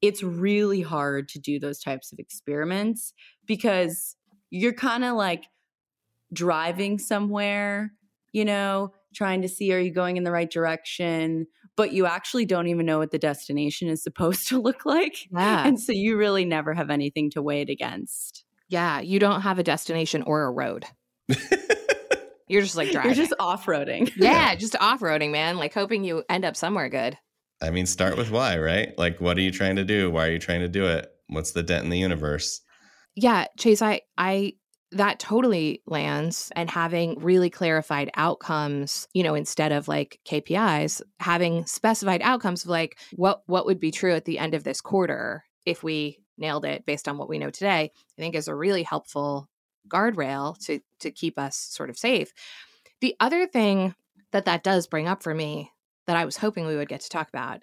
it's 0.00 0.22
really 0.22 0.82
hard 0.82 1.28
to 1.28 1.38
do 1.38 1.58
those 1.58 1.80
types 1.80 2.12
of 2.12 2.18
experiments 2.18 3.12
because 3.46 4.16
you're 4.50 4.72
kind 4.72 5.04
of 5.04 5.16
like 5.16 5.44
driving 6.32 6.98
somewhere, 6.98 7.92
you 8.32 8.44
know, 8.44 8.92
trying 9.14 9.42
to 9.42 9.48
see 9.48 9.72
are 9.72 9.78
you 9.78 9.92
going 9.92 10.16
in 10.16 10.24
the 10.24 10.30
right 10.30 10.50
direction, 10.50 11.46
but 11.76 11.92
you 11.92 12.06
actually 12.06 12.44
don't 12.44 12.68
even 12.68 12.86
know 12.86 12.98
what 12.98 13.10
the 13.10 13.18
destination 13.18 13.88
is 13.88 14.02
supposed 14.02 14.48
to 14.48 14.60
look 14.60 14.84
like. 14.84 15.28
Yeah. 15.30 15.66
And 15.66 15.80
so 15.80 15.92
you 15.92 16.16
really 16.16 16.44
never 16.44 16.74
have 16.74 16.90
anything 16.90 17.30
to 17.30 17.42
weigh 17.42 17.62
it 17.62 17.70
against. 17.70 18.44
Yeah, 18.68 19.00
you 19.00 19.18
don't 19.18 19.42
have 19.42 19.58
a 19.58 19.62
destination 19.62 20.22
or 20.22 20.44
a 20.44 20.50
road. 20.50 20.86
You're 22.48 22.62
just 22.62 22.76
like 22.76 22.90
driving. 22.90 23.10
You're 23.10 23.24
just 23.24 23.34
off 23.40 23.64
roading. 23.64 24.12
yeah, 24.16 24.54
just 24.54 24.76
off 24.76 25.00
roading, 25.00 25.30
man. 25.30 25.56
Like 25.56 25.72
hoping 25.72 26.04
you 26.04 26.22
end 26.28 26.44
up 26.44 26.56
somewhere 26.56 26.88
good. 26.88 27.16
I 27.62 27.70
mean, 27.70 27.86
start 27.86 28.16
with 28.16 28.30
why, 28.30 28.58
right? 28.58 28.92
Like, 28.98 29.20
what 29.20 29.38
are 29.38 29.40
you 29.40 29.52
trying 29.52 29.76
to 29.76 29.84
do? 29.84 30.10
Why 30.10 30.26
are 30.26 30.32
you 30.32 30.38
trying 30.38 30.60
to 30.60 30.68
do 30.68 30.84
it? 30.84 31.10
What's 31.28 31.52
the 31.52 31.62
dent 31.62 31.84
in 31.84 31.90
the 31.90 31.98
universe? 31.98 32.60
Yeah, 33.14 33.46
Chase, 33.58 33.80
I, 33.80 34.02
I, 34.18 34.54
that 34.92 35.18
totally 35.18 35.82
lands 35.86 36.52
and 36.54 36.70
having 36.70 37.18
really 37.18 37.50
clarified 37.50 38.10
outcomes 38.14 39.08
you 39.12 39.22
know 39.22 39.34
instead 39.34 39.72
of 39.72 39.88
like 39.88 40.20
kpis 40.26 41.00
having 41.18 41.64
specified 41.66 42.20
outcomes 42.22 42.64
of 42.64 42.70
like 42.70 42.98
what 43.12 43.42
what 43.46 43.66
would 43.66 43.80
be 43.80 43.90
true 43.90 44.12
at 44.12 44.24
the 44.24 44.38
end 44.38 44.54
of 44.54 44.64
this 44.64 44.80
quarter 44.80 45.44
if 45.66 45.82
we 45.82 46.18
nailed 46.38 46.64
it 46.64 46.84
based 46.86 47.08
on 47.08 47.18
what 47.18 47.28
we 47.28 47.38
know 47.38 47.50
today 47.50 47.90
i 47.94 48.20
think 48.20 48.34
is 48.34 48.48
a 48.48 48.54
really 48.54 48.82
helpful 48.82 49.48
guardrail 49.88 50.58
to 50.66 50.80
to 51.00 51.10
keep 51.10 51.38
us 51.38 51.56
sort 51.56 51.90
of 51.90 51.98
safe. 51.98 52.32
The 53.00 53.14
other 53.20 53.46
thing 53.46 53.94
that 54.32 54.46
that 54.46 54.62
does 54.62 54.86
bring 54.86 55.08
up 55.08 55.22
for 55.22 55.34
me 55.34 55.70
that 56.06 56.16
I 56.16 56.24
was 56.24 56.36
hoping 56.36 56.66
we 56.66 56.76
would 56.76 56.88
get 56.88 57.00
to 57.02 57.08
talk 57.08 57.28
about 57.28 57.62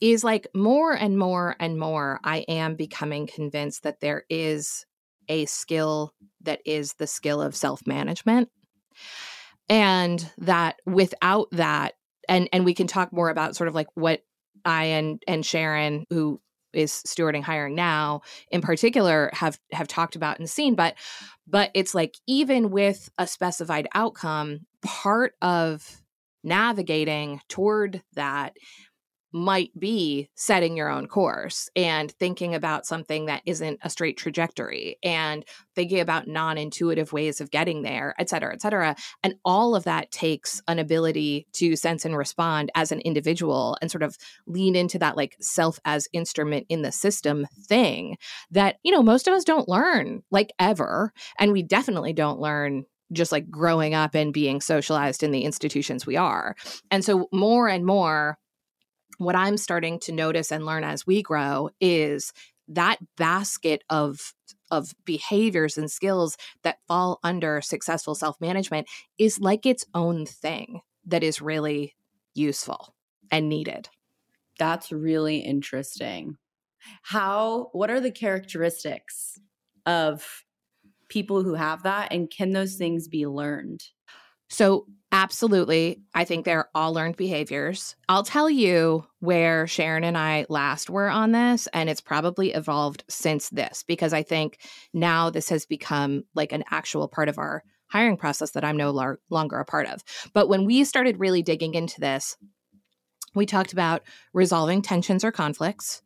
is 0.00 0.24
like 0.24 0.46
more 0.54 0.92
and 0.92 1.18
more 1.18 1.56
and 1.58 1.78
more, 1.78 2.20
I 2.22 2.38
am 2.48 2.76
becoming 2.76 3.26
convinced 3.26 3.82
that 3.82 4.00
there 4.00 4.24
is 4.30 4.86
a 5.28 5.46
skill 5.46 6.12
that 6.42 6.60
is 6.64 6.94
the 6.94 7.06
skill 7.06 7.40
of 7.42 7.56
self 7.56 7.86
management. 7.86 8.48
And 9.68 10.30
that 10.38 10.76
without 10.86 11.48
that, 11.52 11.94
and 12.28 12.48
and 12.52 12.64
we 12.64 12.74
can 12.74 12.86
talk 12.86 13.12
more 13.12 13.30
about 13.30 13.56
sort 13.56 13.68
of 13.68 13.74
like 13.74 13.88
what 13.94 14.22
I 14.64 14.84
and 14.84 15.22
and 15.26 15.44
Sharon, 15.44 16.06
who 16.10 16.40
is 16.72 16.92
stewarding 17.06 17.42
hiring 17.42 17.74
now 17.74 18.20
in 18.50 18.60
particular 18.60 19.30
have 19.32 19.58
have 19.72 19.88
talked 19.88 20.16
about 20.16 20.38
and 20.38 20.50
seen 20.50 20.74
but 20.74 20.94
but 21.46 21.70
it's 21.74 21.94
like 21.94 22.16
even 22.26 22.70
with 22.70 23.08
a 23.16 23.26
specified 23.26 23.88
outcome 23.94 24.60
part 24.82 25.32
of 25.40 26.02
navigating 26.44 27.40
toward 27.48 28.02
that 28.14 28.54
might 29.32 29.70
be 29.78 30.28
setting 30.34 30.76
your 30.76 30.88
own 30.88 31.06
course 31.06 31.68
and 31.76 32.12
thinking 32.12 32.54
about 32.54 32.86
something 32.86 33.26
that 33.26 33.42
isn't 33.44 33.78
a 33.82 33.90
straight 33.90 34.16
trajectory 34.16 34.96
and 35.02 35.44
thinking 35.74 36.00
about 36.00 36.26
non-intuitive 36.26 37.12
ways 37.12 37.40
of 37.40 37.50
getting 37.50 37.82
there 37.82 38.14
et 38.18 38.28
cetera 38.28 38.52
et 38.52 38.60
cetera 38.60 38.96
and 39.22 39.34
all 39.44 39.74
of 39.74 39.84
that 39.84 40.10
takes 40.10 40.62
an 40.68 40.78
ability 40.78 41.46
to 41.52 41.76
sense 41.76 42.04
and 42.04 42.16
respond 42.16 42.70
as 42.74 42.90
an 42.90 43.00
individual 43.00 43.76
and 43.80 43.90
sort 43.90 44.02
of 44.02 44.16
lean 44.46 44.74
into 44.74 44.98
that 44.98 45.16
like 45.16 45.36
self 45.40 45.78
as 45.84 46.08
instrument 46.12 46.66
in 46.68 46.82
the 46.82 46.92
system 46.92 47.46
thing 47.66 48.16
that 48.50 48.76
you 48.82 48.90
know 48.90 49.02
most 49.02 49.28
of 49.28 49.34
us 49.34 49.44
don't 49.44 49.68
learn 49.68 50.22
like 50.30 50.52
ever 50.58 51.12
and 51.38 51.52
we 51.52 51.62
definitely 51.62 52.12
don't 52.12 52.40
learn 52.40 52.84
just 53.12 53.32
like 53.32 53.50
growing 53.50 53.94
up 53.94 54.14
and 54.14 54.32
being 54.32 54.60
socialized 54.60 55.22
in 55.22 55.30
the 55.30 55.44
institutions 55.44 56.06
we 56.06 56.16
are. 56.16 56.54
And 56.90 57.04
so, 57.04 57.28
more 57.32 57.68
and 57.68 57.84
more, 57.84 58.38
what 59.18 59.36
I'm 59.36 59.56
starting 59.56 59.98
to 60.00 60.12
notice 60.12 60.50
and 60.50 60.64
learn 60.64 60.84
as 60.84 61.06
we 61.06 61.22
grow 61.22 61.70
is 61.80 62.32
that 62.68 62.98
basket 63.16 63.82
of 63.90 64.34
of 64.70 64.92
behaviors 65.04 65.78
and 65.78 65.90
skills 65.90 66.36
that 66.62 66.78
fall 66.86 67.18
under 67.24 67.60
successful 67.62 68.14
self-management 68.14 68.86
is 69.18 69.40
like 69.40 69.64
its 69.64 69.84
own 69.94 70.26
thing 70.26 70.80
that 71.06 71.22
is 71.22 71.40
really 71.40 71.94
useful 72.34 72.94
and 73.30 73.48
needed. 73.48 73.88
That's 74.58 74.92
really 74.92 75.38
interesting. 75.38 76.36
How 77.02 77.70
what 77.72 77.90
are 77.90 78.00
the 78.00 78.10
characteristics 78.10 79.38
of 79.86 80.44
people 81.08 81.42
who 81.42 81.54
have 81.54 81.82
that 81.84 82.12
and 82.12 82.30
can 82.30 82.52
those 82.52 82.76
things 82.76 83.08
be 83.08 83.26
learned? 83.26 83.82
So, 84.48 84.86
absolutely, 85.12 86.02
I 86.14 86.24
think 86.24 86.44
they're 86.44 86.68
all 86.74 86.92
learned 86.92 87.16
behaviors. 87.16 87.96
I'll 88.08 88.22
tell 88.22 88.48
you 88.50 89.06
where 89.20 89.66
Sharon 89.66 90.04
and 90.04 90.18
I 90.18 90.46
last 90.48 90.90
were 90.90 91.08
on 91.08 91.32
this, 91.32 91.66
and 91.72 91.88
it's 91.88 92.00
probably 92.00 92.52
evolved 92.52 93.04
since 93.08 93.48
this 93.50 93.84
because 93.86 94.12
I 94.12 94.22
think 94.22 94.58
now 94.92 95.30
this 95.30 95.48
has 95.48 95.66
become 95.66 96.24
like 96.34 96.52
an 96.52 96.64
actual 96.70 97.08
part 97.08 97.28
of 97.28 97.38
our 97.38 97.62
hiring 97.88 98.16
process 98.16 98.50
that 98.52 98.64
I'm 98.64 98.76
no 98.76 98.90
lo- 98.90 99.16
longer 99.30 99.58
a 99.58 99.64
part 99.64 99.86
of. 99.86 100.02
But 100.34 100.48
when 100.48 100.64
we 100.64 100.84
started 100.84 101.18
really 101.18 101.42
digging 101.42 101.74
into 101.74 102.00
this, 102.00 102.36
we 103.34 103.46
talked 103.46 103.72
about 103.72 104.02
resolving 104.32 104.82
tensions 104.82 105.24
or 105.24 105.32
conflicts, 105.32 106.02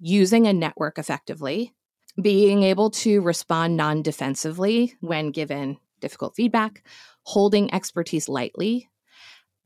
using 0.00 0.46
a 0.46 0.52
network 0.52 0.98
effectively, 0.98 1.72
being 2.20 2.62
able 2.62 2.90
to 2.90 3.20
respond 3.20 3.76
non 3.76 4.02
defensively 4.02 4.94
when 5.00 5.30
given 5.30 5.78
difficult 6.00 6.34
feedback, 6.34 6.82
holding 7.24 7.72
expertise 7.72 8.28
lightly, 8.28 8.88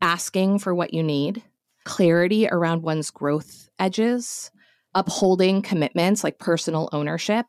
asking 0.00 0.58
for 0.58 0.74
what 0.74 0.94
you 0.94 1.02
need, 1.02 1.42
clarity 1.84 2.48
around 2.48 2.82
one's 2.82 3.10
growth 3.10 3.68
edges, 3.78 4.50
upholding 4.94 5.62
commitments 5.62 6.24
like 6.24 6.38
personal 6.38 6.88
ownership, 6.92 7.46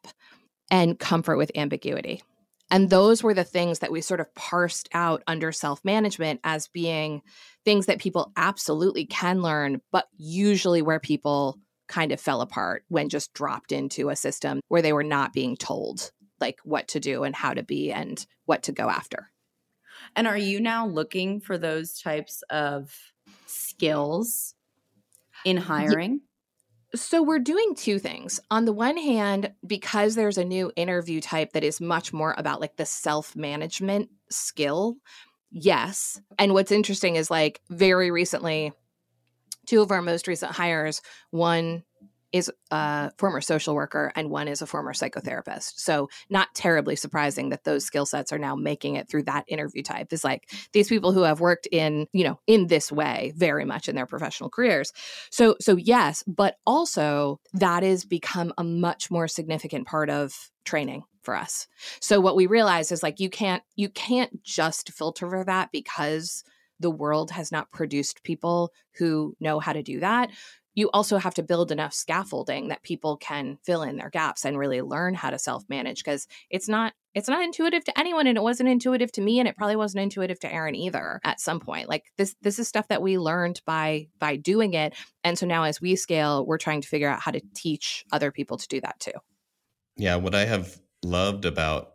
and 0.69 0.99
comfort 0.99 1.37
with 1.37 1.51
ambiguity. 1.55 2.21
And 2.69 2.89
those 2.89 3.23
were 3.23 3.33
the 3.33 3.45
things 3.45 3.79
that 3.79 3.91
we 3.91 4.01
sort 4.01 4.19
of 4.19 4.33
parsed 4.35 4.89
out 4.93 5.23
under 5.25 5.51
self 5.51 5.83
management 5.85 6.41
as 6.43 6.67
being 6.67 7.21
things 7.63 7.85
that 7.85 7.99
people 7.99 8.31
absolutely 8.35 9.05
can 9.05 9.41
learn, 9.41 9.81
but 9.91 10.07
usually 10.17 10.81
where 10.81 10.99
people 10.99 11.57
kind 11.87 12.11
of 12.11 12.19
fell 12.19 12.41
apart 12.41 12.83
when 12.89 13.07
just 13.07 13.33
dropped 13.33 13.71
into 13.71 14.09
a 14.09 14.15
system 14.15 14.59
where 14.67 14.81
they 14.81 14.91
were 14.91 15.03
not 15.03 15.31
being 15.31 15.55
told 15.55 16.11
like 16.39 16.59
what 16.63 16.89
to 16.89 16.99
do 16.99 17.23
and 17.23 17.35
how 17.35 17.53
to 17.53 17.63
be 17.63 17.91
and 17.91 18.25
what 18.45 18.63
to 18.63 18.71
go 18.71 18.89
after. 18.89 19.31
And 20.17 20.27
are 20.27 20.37
you 20.37 20.59
now 20.59 20.87
looking 20.87 21.39
for 21.39 21.57
those 21.59 22.01
types 22.01 22.43
of 22.49 22.91
skills 23.45 24.55
in 25.45 25.57
hiring? 25.57 26.21
So 26.95 27.21
we're 27.21 27.37
doing 27.37 27.75
two 27.75 27.99
things. 27.99 28.39
On 28.49 28.65
the 28.65 28.73
one 28.73 28.97
hand, 28.97 29.53
because 29.65 30.15
there's 30.15 30.39
a 30.39 30.43
new 30.43 30.71
interview 30.75 31.21
type 31.21 31.53
that 31.53 31.63
is 31.63 31.79
much 31.79 32.13
more 32.13 32.33
about 32.35 32.59
like 32.59 32.77
the 32.77 32.85
self-management 32.85 34.09
skill. 34.31 34.95
Yes. 35.51 36.19
And 36.39 36.53
what's 36.53 36.71
interesting 36.71 37.15
is 37.15 37.29
like 37.29 37.61
very 37.69 38.09
recently 38.09 38.73
two 39.67 39.81
of 39.81 39.91
our 39.91 40.01
most 40.01 40.27
recent 40.27 40.51
hires, 40.53 41.01
one 41.29 41.83
is 42.31 42.51
a 42.71 43.11
former 43.17 43.41
social 43.41 43.75
worker 43.75 44.11
and 44.15 44.29
one 44.29 44.47
is 44.47 44.61
a 44.61 44.67
former 44.67 44.93
psychotherapist. 44.93 45.79
So, 45.79 46.09
not 46.29 46.53
terribly 46.53 46.95
surprising 46.95 47.49
that 47.49 47.63
those 47.63 47.85
skill 47.85 48.05
sets 48.05 48.31
are 48.33 48.39
now 48.39 48.55
making 48.55 48.95
it 48.95 49.09
through 49.09 49.23
that 49.23 49.45
interview 49.47 49.83
type. 49.83 50.11
Is 50.11 50.23
like 50.23 50.49
these 50.73 50.89
people 50.89 51.13
who 51.13 51.23
have 51.23 51.39
worked 51.39 51.67
in, 51.71 52.07
you 52.13 52.23
know, 52.23 52.39
in 52.47 52.67
this 52.67 52.91
way 52.91 53.33
very 53.35 53.65
much 53.65 53.87
in 53.87 53.95
their 53.95 54.05
professional 54.05 54.49
careers. 54.49 54.91
So, 55.31 55.55
so 55.59 55.75
yes, 55.75 56.23
but 56.27 56.57
also 56.65 57.39
that 57.53 57.83
has 57.83 58.05
become 58.05 58.53
a 58.57 58.63
much 58.63 59.09
more 59.09 59.27
significant 59.27 59.87
part 59.87 60.09
of 60.09 60.51
training 60.65 61.03
for 61.21 61.35
us. 61.35 61.67
So 62.01 62.19
what 62.19 62.35
we 62.35 62.45
realize 62.45 62.91
is 62.91 63.03
like 63.03 63.19
you 63.19 63.29
can't 63.29 63.63
you 63.75 63.89
can't 63.89 64.43
just 64.43 64.91
filter 64.91 65.29
for 65.29 65.43
that 65.43 65.71
because 65.71 66.43
the 66.79 66.91
world 66.91 67.31
has 67.31 67.51
not 67.51 67.71
produced 67.71 68.23
people 68.23 68.71
who 68.97 69.35
know 69.39 69.59
how 69.59 69.73
to 69.73 69.83
do 69.83 69.99
that 69.99 70.29
you 70.77 70.91
also 70.93 71.17
have 71.17 71.33
to 71.33 71.41
build 71.41 71.71
enough 71.71 71.91
scaffolding 71.91 72.67
that 72.67 72.83
people 72.83 73.17
can 73.17 73.57
fill 73.65 73.81
in 73.81 73.97
their 73.97 74.11
gaps 74.11 74.45
and 74.45 74.59
really 74.59 74.83
learn 74.83 75.15
how 75.15 75.31
to 75.31 75.39
self-manage 75.39 76.03
because 76.03 76.27
it's 76.51 76.69
not 76.69 76.93
it's 77.15 77.27
not 77.27 77.43
intuitive 77.43 77.83
to 77.83 77.99
anyone 77.99 78.27
and 78.27 78.37
it 78.37 78.43
wasn't 78.43 78.69
intuitive 78.69 79.11
to 79.11 79.21
me 79.21 79.39
and 79.39 79.49
it 79.49 79.57
probably 79.57 79.75
wasn't 79.75 80.03
intuitive 80.03 80.39
to 80.39 80.53
Aaron 80.53 80.75
either 80.75 81.19
at 81.23 81.41
some 81.41 81.59
point. 81.59 81.89
Like 81.89 82.03
this 82.19 82.35
this 82.43 82.59
is 82.59 82.67
stuff 82.67 82.87
that 82.89 83.01
we 83.01 83.17
learned 83.17 83.59
by 83.65 84.07
by 84.19 84.35
doing 84.35 84.75
it 84.75 84.93
and 85.23 85.35
so 85.35 85.47
now 85.47 85.63
as 85.63 85.81
we 85.81 85.95
scale 85.95 86.45
we're 86.45 86.59
trying 86.59 86.81
to 86.81 86.87
figure 86.87 87.09
out 87.09 87.21
how 87.21 87.31
to 87.31 87.41
teach 87.55 88.05
other 88.11 88.31
people 88.31 88.57
to 88.57 88.67
do 88.67 88.79
that 88.81 88.99
too. 88.99 89.17
Yeah, 89.95 90.17
what 90.17 90.35
I 90.35 90.45
have 90.45 90.77
loved 91.03 91.45
about 91.45 91.93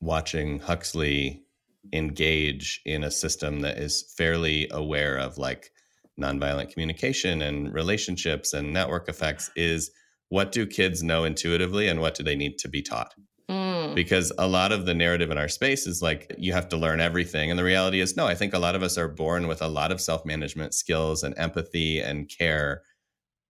watching 0.00 0.58
Huxley 0.58 1.44
engage 1.92 2.82
in 2.84 3.04
a 3.04 3.12
system 3.12 3.60
that 3.60 3.78
is 3.78 4.12
fairly 4.16 4.66
aware 4.72 5.16
of 5.16 5.38
like 5.38 5.70
nonviolent 6.18 6.70
communication 6.72 7.42
and 7.42 7.72
relationships 7.72 8.52
and 8.52 8.72
network 8.72 9.08
effects 9.08 9.50
is 9.56 9.90
what 10.28 10.52
do 10.52 10.66
kids 10.66 11.02
know 11.02 11.24
intuitively 11.24 11.88
and 11.88 12.00
what 12.00 12.14
do 12.14 12.22
they 12.22 12.36
need 12.36 12.58
to 12.58 12.68
be 12.68 12.82
taught? 12.82 13.14
Mm. 13.50 13.94
Because 13.94 14.30
a 14.38 14.46
lot 14.46 14.72
of 14.72 14.84
the 14.84 14.94
narrative 14.94 15.30
in 15.30 15.38
our 15.38 15.48
space 15.48 15.86
is 15.86 16.02
like 16.02 16.34
you 16.36 16.52
have 16.52 16.68
to 16.68 16.76
learn 16.76 17.00
everything. 17.00 17.50
And 17.50 17.58
the 17.58 17.64
reality 17.64 18.00
is, 18.00 18.16
no, 18.16 18.26
I 18.26 18.34
think 18.34 18.52
a 18.52 18.58
lot 18.58 18.74
of 18.74 18.82
us 18.82 18.98
are 18.98 19.08
born 19.08 19.46
with 19.46 19.62
a 19.62 19.68
lot 19.68 19.90
of 19.90 20.00
self 20.00 20.26
management 20.26 20.74
skills 20.74 21.22
and 21.22 21.36
empathy 21.38 22.00
and 22.00 22.28
care 22.28 22.82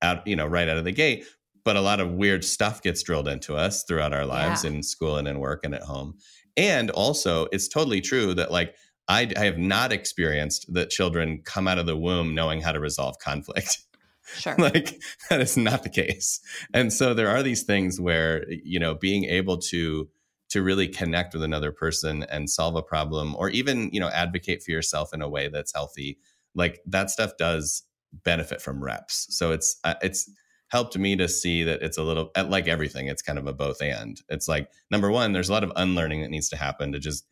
out, 0.01 0.25
you 0.27 0.37
know, 0.37 0.47
right 0.47 0.69
out 0.69 0.77
of 0.77 0.85
the 0.85 0.93
gate. 0.93 1.25
But 1.65 1.77
a 1.77 1.81
lot 1.81 2.01
of 2.01 2.13
weird 2.13 2.45
stuff 2.45 2.81
gets 2.81 3.03
drilled 3.03 3.27
into 3.27 3.57
us 3.57 3.83
throughout 3.83 4.13
our 4.13 4.25
lives 4.25 4.63
yeah. 4.63 4.71
in 4.71 4.83
school 4.85 5.17
and 5.17 5.27
in 5.27 5.41
work 5.41 5.65
and 5.65 5.75
at 5.75 5.83
home. 5.83 6.15
And 6.57 6.91
also, 6.91 7.47
it's 7.53 7.69
totally 7.69 8.01
true 8.01 8.35
that 8.35 8.53
like 8.53 8.77
I, 9.09 9.33
I 9.37 9.45
have 9.45 9.59
not 9.59 9.93
experienced 9.93 10.73
that 10.75 10.91
children 10.91 11.43
come 11.45 11.67
out 11.67 11.79
of 11.79 11.87
the 11.87 11.97
womb 11.97 12.35
knowing 12.35 12.61
how 12.61 12.73
to 12.73 12.81
resolve 12.81 13.19
conflict. 13.19 13.79
Sure. 14.37 14.55
like 14.59 15.01
that 15.31 15.41
is 15.41 15.57
not 15.57 15.85
the 15.85 15.89
case. 15.89 16.41
And 16.75 16.93
so 16.93 17.15
there 17.15 17.31
are 17.31 17.43
these 17.43 17.63
things 17.63 17.99
where, 17.99 18.45
you 18.51 18.79
know, 18.79 18.95
being 18.95 19.25
able 19.25 19.57
to 19.71 20.07
to 20.51 20.63
really 20.63 20.87
connect 20.87 21.33
with 21.33 21.43
another 21.43 21.73
person 21.73 22.25
and 22.25 22.51
solve 22.51 22.77
a 22.77 22.83
problem 22.83 23.35
or 23.37 23.49
even, 23.49 23.89
you 23.91 24.01
know, 24.01 24.09
advocate 24.09 24.63
for 24.63 24.71
yourself 24.71 25.15
in 25.15 25.23
a 25.23 25.29
way 25.31 25.49
that's 25.49 25.73
healthy, 25.75 26.19
like 26.55 26.81
that 26.87 27.11
stuff 27.11 27.39
does 27.39 27.85
benefit 28.13 28.61
from 28.61 28.85
reps. 28.85 29.27
So 29.31 29.53
it's 29.53 29.79
uh, 29.85 29.95
it's 30.03 30.31
helped 30.69 30.99
me 30.99 31.17
to 31.17 31.29
see 31.29 31.65
that 31.65 31.83
it's 31.83 31.97
a 31.97 32.03
little 32.03 32.31
like 32.49 32.69
everything, 32.69 33.09
it's 33.09 33.23
kind 33.23 33.39
of 33.39 33.47
a 33.47 33.53
both 33.53 33.81
and. 33.81 34.21
It's 34.29 34.49
like 34.49 34.71
number 34.91 35.11
1, 35.11 35.33
there's 35.33 35.49
a 35.49 35.53
lot 35.53 35.65
of 35.65 35.73
unlearning 35.77 36.21
that 36.23 36.31
needs 36.31 36.49
to 36.51 36.57
happen 36.57 36.93
to 36.93 36.99
just 36.99 37.27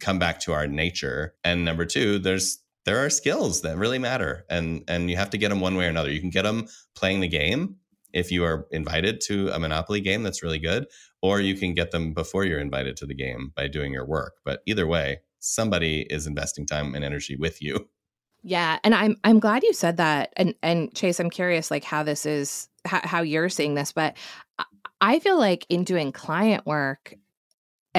come 0.00 0.18
back 0.18 0.40
to 0.40 0.52
our 0.52 0.66
nature 0.66 1.34
and 1.44 1.64
number 1.64 1.84
two 1.84 2.18
there's 2.18 2.58
there 2.84 3.04
are 3.04 3.10
skills 3.10 3.62
that 3.62 3.76
really 3.76 3.98
matter 3.98 4.44
and 4.48 4.82
and 4.88 5.10
you 5.10 5.16
have 5.16 5.30
to 5.30 5.38
get 5.38 5.48
them 5.50 5.60
one 5.60 5.76
way 5.76 5.86
or 5.86 5.90
another 5.90 6.10
you 6.10 6.20
can 6.20 6.30
get 6.30 6.42
them 6.42 6.66
playing 6.94 7.20
the 7.20 7.28
game 7.28 7.76
if 8.12 8.32
you 8.32 8.42
are 8.44 8.66
invited 8.70 9.20
to 9.20 9.50
a 9.50 9.58
monopoly 9.58 10.00
game 10.00 10.22
that's 10.22 10.42
really 10.42 10.58
good 10.58 10.86
or 11.20 11.40
you 11.40 11.54
can 11.54 11.74
get 11.74 11.90
them 11.90 12.14
before 12.14 12.44
you're 12.44 12.60
invited 12.60 12.96
to 12.96 13.06
the 13.06 13.14
game 13.14 13.52
by 13.54 13.68
doing 13.68 13.92
your 13.92 14.06
work 14.06 14.34
but 14.44 14.60
either 14.66 14.86
way 14.86 15.18
somebody 15.38 16.06
is 16.10 16.26
investing 16.26 16.66
time 16.66 16.94
and 16.94 17.04
energy 17.04 17.36
with 17.36 17.62
you. 17.62 17.88
Yeah, 18.42 18.78
and 18.84 18.94
I'm 18.94 19.16
I'm 19.24 19.40
glad 19.40 19.62
you 19.62 19.72
said 19.72 19.96
that. 19.96 20.32
And 20.36 20.54
and 20.62 20.94
Chase, 20.94 21.18
I'm 21.18 21.30
curious 21.30 21.70
like 21.70 21.84
how 21.84 22.02
this 22.02 22.24
is 22.24 22.68
how, 22.84 23.00
how 23.02 23.22
you're 23.22 23.48
seeing 23.48 23.74
this, 23.74 23.92
but 23.92 24.16
I 25.00 25.18
feel 25.18 25.38
like 25.38 25.66
in 25.68 25.84
doing 25.84 26.12
client 26.12 26.64
work 26.64 27.14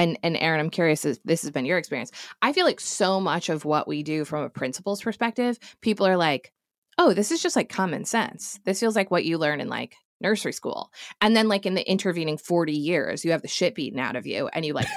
and 0.00 0.18
and 0.22 0.36
Aaron, 0.38 0.60
I'm 0.60 0.70
curious 0.70 1.04
if 1.04 1.22
this 1.24 1.42
has 1.42 1.50
been 1.50 1.66
your 1.66 1.78
experience. 1.78 2.10
I 2.40 2.52
feel 2.52 2.64
like 2.64 2.80
so 2.80 3.20
much 3.20 3.50
of 3.50 3.64
what 3.64 3.86
we 3.86 4.02
do 4.02 4.24
from 4.24 4.44
a 4.44 4.50
principles 4.50 5.02
perspective, 5.02 5.58
people 5.82 6.06
are 6.06 6.16
like, 6.16 6.52
"Oh, 6.96 7.12
this 7.12 7.30
is 7.30 7.42
just 7.42 7.54
like 7.54 7.68
common 7.68 8.06
sense. 8.06 8.58
This 8.64 8.80
feels 8.80 8.96
like 8.96 9.10
what 9.10 9.26
you 9.26 9.36
learn 9.36 9.60
in 9.60 9.68
like 9.68 9.96
nursery 10.20 10.54
school." 10.54 10.90
And 11.20 11.36
then 11.36 11.48
like 11.48 11.66
in 11.66 11.74
the 11.74 11.88
intervening 11.88 12.38
40 12.38 12.72
years, 12.72 13.24
you 13.24 13.32
have 13.32 13.42
the 13.42 13.48
shit 13.48 13.74
beaten 13.74 13.98
out 13.98 14.16
of 14.16 14.26
you 14.26 14.48
and 14.48 14.64
you 14.64 14.72
like 14.72 14.88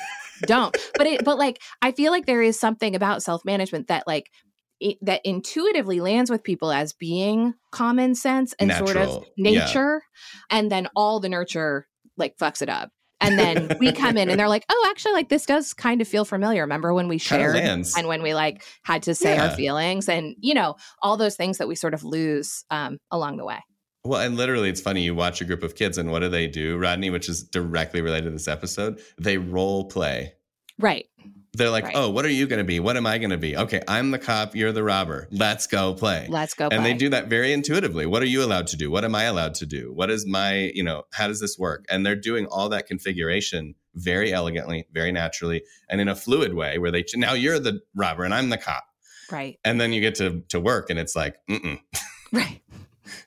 don't. 0.45 0.75
But 0.95 1.07
it 1.07 1.25
but 1.25 1.37
like 1.37 1.61
I 1.81 1.91
feel 1.91 2.11
like 2.11 2.25
there 2.25 2.41
is 2.41 2.57
something 2.57 2.95
about 2.95 3.23
self-management 3.23 3.89
that 3.89 4.07
like 4.07 4.31
it, 4.79 4.97
that 5.01 5.21
intuitively 5.25 5.99
lands 5.99 6.31
with 6.31 6.43
people 6.43 6.71
as 6.71 6.93
being 6.93 7.53
common 7.71 8.15
sense 8.15 8.53
and 8.57 8.69
Natural. 8.69 8.87
sort 8.87 8.97
of 8.97 9.25
nature 9.37 10.01
yeah. 10.01 10.57
and 10.57 10.71
then 10.71 10.87
all 10.95 11.19
the 11.19 11.29
nurture 11.29 11.87
like 12.17 12.37
fucks 12.37 12.61
it 12.61 12.69
up 12.69 12.91
and 13.23 13.39
then 13.39 13.77
we 13.79 13.91
come 13.91 14.17
in 14.17 14.29
and 14.29 14.39
they're 14.39 14.47
like, 14.49 14.65
oh, 14.69 14.87
actually, 14.89 15.13
like 15.13 15.29
this 15.29 15.45
does 15.45 15.73
kind 15.73 16.01
of 16.01 16.07
feel 16.07 16.25
familiar. 16.25 16.61
Remember 16.61 16.93
when 16.93 17.07
we 17.07 17.17
shared 17.17 17.55
and 17.55 18.07
when 18.07 18.21
we 18.21 18.33
like 18.33 18.63
had 18.83 19.03
to 19.03 19.15
say 19.15 19.35
yeah. 19.35 19.49
our 19.49 19.55
feelings 19.55 20.09
and, 20.09 20.35
you 20.39 20.53
know, 20.53 20.75
all 21.01 21.17
those 21.17 21.35
things 21.35 21.57
that 21.57 21.67
we 21.67 21.75
sort 21.75 21.93
of 21.93 22.03
lose 22.03 22.65
um, 22.69 22.97
along 23.11 23.37
the 23.37 23.45
way. 23.45 23.59
Well, 24.05 24.19
and 24.19 24.35
literally, 24.35 24.69
it's 24.69 24.81
funny. 24.81 25.01
You 25.01 25.15
watch 25.15 25.39
a 25.39 25.45
group 25.45 25.63
of 25.63 25.75
kids, 25.75 25.97
and 25.97 26.11
what 26.11 26.19
do 26.19 26.27
they 26.27 26.45
do, 26.47 26.77
Rodney? 26.77 27.09
Which 27.09 27.29
is 27.29 27.41
directly 27.41 28.01
related 28.01 28.25
to 28.25 28.31
this 28.31 28.49
episode. 28.49 28.99
They 29.17 29.37
role 29.37 29.85
play. 29.85 30.33
Right. 30.77 31.05
They're 31.55 31.69
like, 31.69 31.83
right. 31.83 31.95
oh, 31.95 32.09
what 32.09 32.25
are 32.25 32.31
you 32.31 32.47
going 32.47 32.59
to 32.59 32.63
be? 32.63 32.79
What 32.79 32.97
am 32.97 33.05
I 33.05 33.19
going 33.19 33.29
to 33.29 33.37
be? 33.37 33.55
Okay, 33.55 33.81
I'm 33.87 34.09
the 34.09 34.17
cop. 34.17 34.55
You're 34.55 34.71
the 34.71 34.83
robber. 34.83 35.27
Let's 35.29 35.67
go 35.67 35.93
play. 35.93 36.27
Let's 36.27 36.55
go. 36.55 36.69
Play. 36.69 36.77
And 36.77 36.83
play. 36.83 36.93
they 36.93 36.97
do 36.97 37.09
that 37.09 37.27
very 37.27 37.53
intuitively. 37.53 38.07
What 38.07 38.23
are 38.23 38.27
you 38.27 38.43
allowed 38.43 38.65
to 38.67 38.77
do? 38.77 38.89
What 38.89 39.05
am 39.05 39.13
I 39.13 39.25
allowed 39.25 39.53
to 39.55 39.67
do? 39.67 39.93
What 39.93 40.09
is 40.09 40.25
my, 40.25 40.71
you 40.73 40.83
know, 40.83 41.03
how 41.13 41.27
does 41.27 41.39
this 41.39 41.57
work? 41.59 41.85
And 41.89 42.03
they're 42.03 42.15
doing 42.15 42.47
all 42.47 42.69
that 42.69 42.87
configuration 42.87 43.75
very 43.93 44.33
elegantly, 44.33 44.87
very 44.91 45.11
naturally, 45.11 45.63
and 45.89 46.01
in 46.01 46.07
a 46.07 46.15
fluid 46.15 46.55
way 46.55 46.79
where 46.79 46.89
they 46.89 47.05
now 47.15 47.33
you're 47.33 47.59
the 47.59 47.81
robber 47.93 48.23
and 48.23 48.33
I'm 48.33 48.49
the 48.49 48.57
cop. 48.57 48.85
Right. 49.31 49.59
And 49.63 49.79
then 49.79 49.93
you 49.93 50.01
get 50.01 50.15
to 50.15 50.41
to 50.49 50.59
work 50.59 50.89
and 50.89 50.97
it's 50.97 51.15
like, 51.15 51.35
mm 51.47 51.61
mm 51.61 51.79
right. 52.31 52.61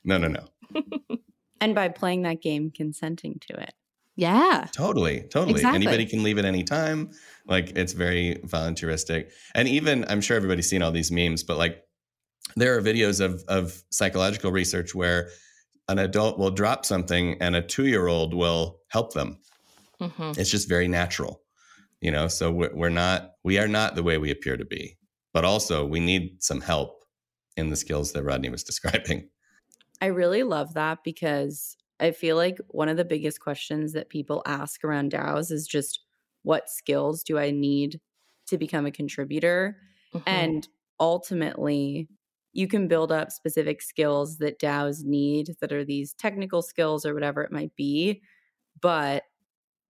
no, 0.05 0.19
no, 0.19 0.27
no. 0.27 0.49
and 1.61 1.77
by 1.77 1.89
playing 1.89 2.23
that 2.23 2.43
game, 2.43 2.73
consenting 2.73 3.39
to 3.49 3.61
it. 3.61 3.73
Yeah. 4.17 4.67
Totally. 4.73 5.23
Totally. 5.31 5.53
Exactly. 5.53 5.77
Anybody 5.77 6.07
can 6.07 6.23
leave 6.23 6.39
at 6.39 6.45
any 6.45 6.65
time. 6.65 7.11
Like 7.47 7.77
it's 7.77 7.93
very 7.93 8.37
volunteeristic. 8.45 9.31
And 9.55 9.69
even 9.69 10.05
I'm 10.09 10.21
sure 10.21 10.37
everybody's 10.37 10.69
seen 10.69 10.83
all 10.83 10.91
these 10.91 11.13
memes, 11.13 11.43
but 11.43 11.59
like 11.59 11.83
there 12.57 12.77
are 12.77 12.83
videos 12.83 13.21
of 13.21 13.45
of 13.49 13.83
psychological 13.91 14.51
research 14.51 14.95
where 14.95 15.31
an 15.89 15.99
adult 15.99 16.39
will 16.39 16.51
drop 16.51 16.85
something 16.85 17.41
and 17.41 17.55
a 17.55 17.63
two 17.63 17.87
year 17.87 18.07
old 18.07 18.35
will 18.35 18.81
help 18.89 19.13
them. 19.13 19.39
Mm-hmm. 20.01 20.41
It's 20.41 20.51
just 20.51 20.69
very 20.69 20.89
natural, 20.89 21.43
you 22.01 22.11
know. 22.11 22.29
So 22.29 22.51
we're, 22.51 22.75
we're 22.75 22.89
not 22.89 23.33
we 23.45 23.59
are 23.59 23.69
not 23.69 23.95
the 23.95 24.03
way 24.03 24.19
we 24.19 24.31
appear 24.31 24.57
to 24.57 24.65
be, 24.65 24.97
but 25.35 25.45
also 25.45 25.85
we 25.85 26.01
need 26.01 26.43
some 26.43 26.63
help 26.63 26.97
in 27.57 27.71
the 27.71 27.77
skills 27.77 28.13
that 28.13 28.25
Rodney 28.25 28.49
was 28.49 28.65
describing. 28.65 29.29
I 30.01 30.07
really 30.07 30.43
love 30.43 30.75
that 30.75 30.99
because 31.05 31.77
I 31.99 32.11
feel 32.11 32.37
like 32.37 32.59
one 32.69 32.89
of 32.89 32.97
the 32.97 33.05
biggest 33.05 33.41
questions 33.41 33.93
that 33.95 34.11
people 34.11 34.43
ask 34.47 34.85
around 34.85 35.13
DAOs 35.13 35.51
is 35.51 35.67
just 35.67 36.01
what 36.43 36.69
skills 36.69 37.23
do 37.23 37.39
I 37.39 37.51
need 37.51 38.01
to 38.47 38.59
become 38.59 38.87
a 38.87 38.91
contributor? 38.91 39.79
Mm-hmm. 40.15 40.29
And 40.29 40.69
ultimately, 41.01 42.09
you 42.53 42.69
can 42.69 42.89
build 42.89 43.13
up 43.13 43.31
specific 43.31 43.83
skills 43.83 44.39
that 44.39 44.59
DAOs 44.59 45.05
need 45.05 45.57
that 45.61 45.73
are 45.73 45.85
these 45.85 46.15
technical 46.15 46.63
skills 46.63 47.05
or 47.05 47.15
whatever 47.15 47.43
it 47.43 47.53
might 47.53 47.75
be. 47.77 48.23
But 48.81 49.25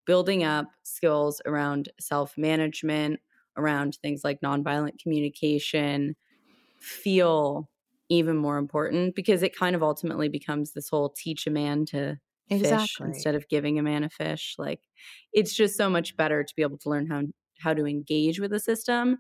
building 0.06 0.44
up 0.44 0.68
skills 0.84 1.41
around 1.46 1.89
self 2.00 2.38
management, 2.38 3.20
around 3.58 3.98
things 4.02 4.24
like 4.24 4.41
nonviolent 4.41 5.00
communication, 5.02 6.15
feel 6.80 7.70
even 8.10 8.38
more 8.38 8.58
important 8.58 9.15
because 9.15 9.44
it 9.44 9.56
kind 9.56 9.76
of 9.76 9.84
ultimately 9.84 10.30
becomes 10.30 10.74
this 10.74 10.89
whole 10.89 11.10
teach 11.10 11.48
a 11.48 11.52
man 11.52 11.86
to 11.86 12.18
exactly. 12.50 12.89
fish 12.89 13.00
instead 13.04 13.36
of 13.36 13.48
giving 13.50 13.80
a 13.80 13.84
man 13.84 14.04
a 14.04 14.10
fish. 14.10 14.56
Like 14.58 14.82
it's 15.34 15.56
just 15.56 15.76
so 15.78 15.89
much 15.89 16.15
better 16.15 16.44
to 16.44 16.54
be 16.56 16.62
able 16.62 16.78
to 16.80 16.89
learn 16.89 17.08
how 17.08 17.24
how 17.60 17.74
to 17.74 17.86
engage 17.86 18.39
with 18.39 18.52
the 18.52 18.60
system 18.60 19.18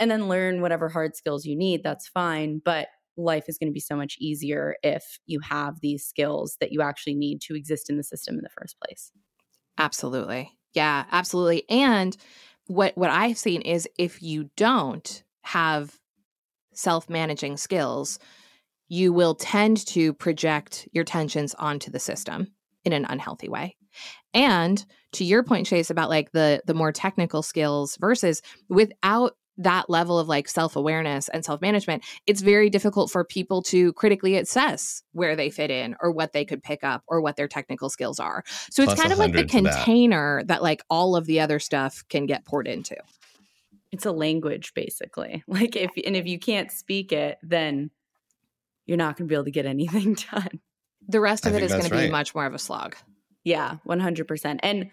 and 0.00 0.10
then 0.10 0.28
learn 0.28 0.60
whatever 0.60 0.88
hard 0.88 1.16
skills 1.16 1.44
you 1.46 1.56
need. 1.56 1.82
That's 1.82 2.08
fine, 2.08 2.60
but 2.64 2.88
life 3.16 3.44
is 3.48 3.58
going 3.58 3.68
to 3.68 3.74
be 3.74 3.80
so 3.80 3.96
much 3.96 4.16
easier 4.18 4.76
if 4.82 5.18
you 5.26 5.40
have 5.40 5.80
these 5.80 6.04
skills 6.04 6.56
that 6.60 6.72
you 6.72 6.82
actually 6.82 7.14
need 7.14 7.40
to 7.42 7.54
exist 7.54 7.90
in 7.90 7.96
the 7.98 8.04
system 8.04 8.36
in 8.36 8.42
the 8.42 8.50
first 8.50 8.76
place. 8.80 9.12
Absolutely. 9.78 10.58
Yeah, 10.74 11.06
absolutely. 11.10 11.68
And 11.68 12.16
what 12.66 12.96
what 12.96 13.10
I've 13.10 13.38
seen 13.38 13.62
is 13.62 13.88
if 13.98 14.22
you 14.22 14.50
don't 14.56 15.22
have 15.42 16.00
self-managing 16.74 17.56
skills, 17.56 18.18
you 18.88 19.12
will 19.12 19.34
tend 19.34 19.86
to 19.86 20.12
project 20.12 20.88
your 20.92 21.04
tensions 21.04 21.54
onto 21.54 21.90
the 21.90 21.98
system 21.98 22.52
in 22.84 22.92
an 22.92 23.06
unhealthy 23.08 23.48
way. 23.48 23.76
And 24.34 24.84
to 25.12 25.24
your 25.24 25.42
point, 25.42 25.66
Chase, 25.66 25.90
about 25.90 26.08
like 26.08 26.32
the 26.32 26.62
the 26.66 26.74
more 26.74 26.92
technical 26.92 27.42
skills 27.42 27.96
versus 28.00 28.42
without 28.68 29.32
that 29.58 29.90
level 29.90 30.18
of 30.18 30.28
like 30.28 30.48
self 30.48 30.76
awareness 30.76 31.28
and 31.28 31.44
self 31.44 31.60
management, 31.60 32.04
it's 32.26 32.40
very 32.40 32.70
difficult 32.70 33.10
for 33.10 33.24
people 33.24 33.62
to 33.62 33.92
critically 33.94 34.36
assess 34.36 35.02
where 35.12 35.36
they 35.36 35.50
fit 35.50 35.70
in 35.70 35.94
or 36.00 36.10
what 36.10 36.32
they 36.32 36.44
could 36.44 36.62
pick 36.62 36.82
up 36.82 37.02
or 37.06 37.20
what 37.20 37.36
their 37.36 37.48
technical 37.48 37.90
skills 37.90 38.18
are. 38.18 38.42
So 38.70 38.82
it's 38.82 38.94
Plus 38.94 39.00
kind 39.00 39.12
of 39.12 39.18
like 39.18 39.32
the 39.32 39.44
container 39.44 40.38
that. 40.40 40.48
that 40.48 40.62
like 40.62 40.82
all 40.88 41.16
of 41.16 41.26
the 41.26 41.40
other 41.40 41.58
stuff 41.58 42.02
can 42.08 42.26
get 42.26 42.44
poured 42.44 42.66
into. 42.66 42.96
It's 43.92 44.06
a 44.06 44.12
language 44.12 44.72
basically. 44.74 45.44
Like 45.48 45.76
if 45.76 45.90
and 46.04 46.16
if 46.16 46.26
you 46.26 46.38
can't 46.38 46.70
speak 46.72 47.12
it, 47.12 47.38
then 47.42 47.90
you're 48.86 48.96
not 48.96 49.16
going 49.16 49.28
to 49.28 49.32
be 49.32 49.34
able 49.34 49.44
to 49.44 49.50
get 49.50 49.66
anything 49.76 50.16
done. 50.32 50.60
The 51.08 51.20
rest 51.20 51.46
of 51.46 51.54
I 51.54 51.58
it 51.58 51.62
is 51.64 51.72
going 51.72 51.84
to 51.84 51.96
be 51.96 52.10
much 52.10 52.34
more 52.34 52.46
of 52.46 52.54
a 52.54 52.58
slog. 52.58 52.96
Yeah, 53.44 53.78
100%. 53.88 54.60
And 54.62 54.90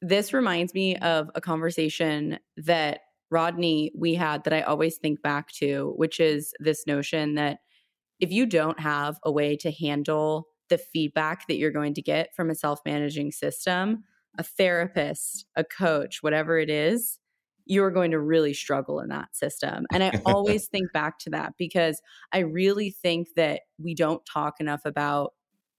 this 0.00 0.32
reminds 0.32 0.72
me 0.72 0.96
of 0.96 1.30
a 1.34 1.40
conversation 1.40 2.38
that 2.56 3.00
Rodney 3.30 3.90
we 3.96 4.14
had 4.14 4.44
that 4.44 4.52
I 4.52 4.62
always 4.62 4.96
think 4.96 5.20
back 5.20 5.50
to, 5.54 5.92
which 5.96 6.20
is 6.20 6.54
this 6.60 6.86
notion 6.86 7.34
that 7.34 7.58
if 8.20 8.30
you 8.30 8.46
don't 8.46 8.80
have 8.80 9.18
a 9.24 9.30
way 9.30 9.56
to 9.56 9.70
handle 9.70 10.46
the 10.68 10.78
feedback 10.78 11.46
that 11.46 11.56
you're 11.56 11.70
going 11.70 11.94
to 11.94 12.02
get 12.02 12.34
from 12.34 12.50
a 12.50 12.54
self 12.54 12.80
managing 12.84 13.32
system, 13.32 14.04
a 14.38 14.42
therapist, 14.42 15.46
a 15.56 15.64
coach, 15.64 16.18
whatever 16.22 16.58
it 16.58 16.70
is, 16.70 17.18
you're 17.68 17.90
going 17.90 18.10
to 18.10 18.18
really 18.18 18.54
struggle 18.54 18.98
in 18.98 19.10
that 19.10 19.36
system. 19.36 19.86
And 19.92 20.02
I 20.02 20.20
always 20.24 20.66
think 20.72 20.90
back 20.92 21.18
to 21.20 21.30
that 21.30 21.52
because 21.58 22.00
I 22.32 22.38
really 22.38 22.90
think 22.90 23.28
that 23.36 23.60
we 23.78 23.94
don't 23.94 24.24
talk 24.26 24.54
enough 24.58 24.80
about 24.84 25.34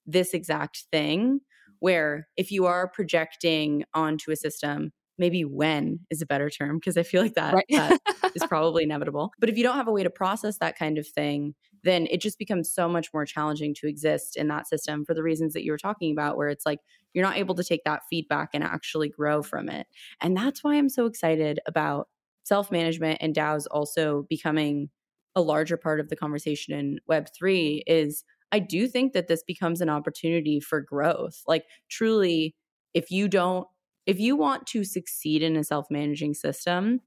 this 0.05 0.33
exact 0.33 0.85
thing 0.91 1.41
where 1.79 2.27
if 2.37 2.51
you 2.51 2.65
are 2.65 2.87
projecting 2.87 3.83
onto 3.93 4.31
a 4.31 4.35
system 4.35 4.91
maybe 5.17 5.43
when 5.43 5.99
is 6.09 6.21
a 6.21 6.25
better 6.25 6.49
term 6.49 6.77
because 6.77 6.97
I 6.97 7.03
feel 7.03 7.21
like 7.21 7.33
that, 7.33 7.53
right. 7.53 7.65
that 7.71 7.99
is 8.33 8.43
probably 8.47 8.83
inevitable. 8.83 9.31
But 9.37 9.49
if 9.49 9.57
you 9.57 9.63
don't 9.63 9.75
have 9.75 9.89
a 9.89 9.91
way 9.91 10.01
to 10.01 10.09
process 10.09 10.57
that 10.59 10.77
kind 10.77 10.97
of 10.97 11.05
thing, 11.05 11.53
then 11.83 12.07
it 12.09 12.21
just 12.21 12.37
becomes 12.37 12.71
so 12.71 12.87
much 12.89 13.13
more 13.13 13.25
challenging 13.25 13.73
to 13.75 13.87
exist 13.87 14.37
in 14.37 14.47
that 14.47 14.67
system 14.67 15.05
for 15.05 15.13
the 15.13 15.23
reasons 15.23 15.53
that 15.53 15.63
you 15.63 15.71
were 15.71 15.77
talking 15.77 16.11
about, 16.11 16.37
where 16.37 16.49
it's 16.49 16.65
like 16.65 16.79
you're 17.13 17.25
not 17.25 17.37
able 17.37 17.55
to 17.55 17.63
take 17.63 17.83
that 17.85 18.03
feedback 18.09 18.49
and 18.53 18.63
actually 18.63 19.09
grow 19.09 19.41
from 19.41 19.69
it. 19.69 19.87
And 20.21 20.35
that's 20.35 20.63
why 20.63 20.75
I'm 20.75 20.89
so 20.89 21.05
excited 21.05 21.59
about 21.65 22.07
self 22.43 22.71
management 22.71 23.19
and 23.21 23.35
DAOs 23.35 23.65
also 23.69 24.25
becoming 24.29 24.89
a 25.35 25.41
larger 25.41 25.77
part 25.77 25.99
of 25.99 26.09
the 26.09 26.15
conversation 26.15 26.73
in 26.73 26.99
Web3 27.09 27.83
is 27.87 28.23
I 28.51 28.59
do 28.59 28.87
think 28.87 29.13
that 29.13 29.27
this 29.27 29.43
becomes 29.43 29.79
an 29.79 29.89
opportunity 29.89 30.59
for 30.59 30.81
growth. 30.81 31.43
Like, 31.47 31.65
truly, 31.89 32.55
if 32.93 33.11
you 33.11 33.27
don't 33.27 33.67
if 34.05 34.19
you 34.19 34.35
want 34.35 34.65
to 34.65 34.83
succeed 34.83 35.43
in 35.43 35.55
a 35.55 35.63
self-managing 35.63 36.33
system, 36.33 36.99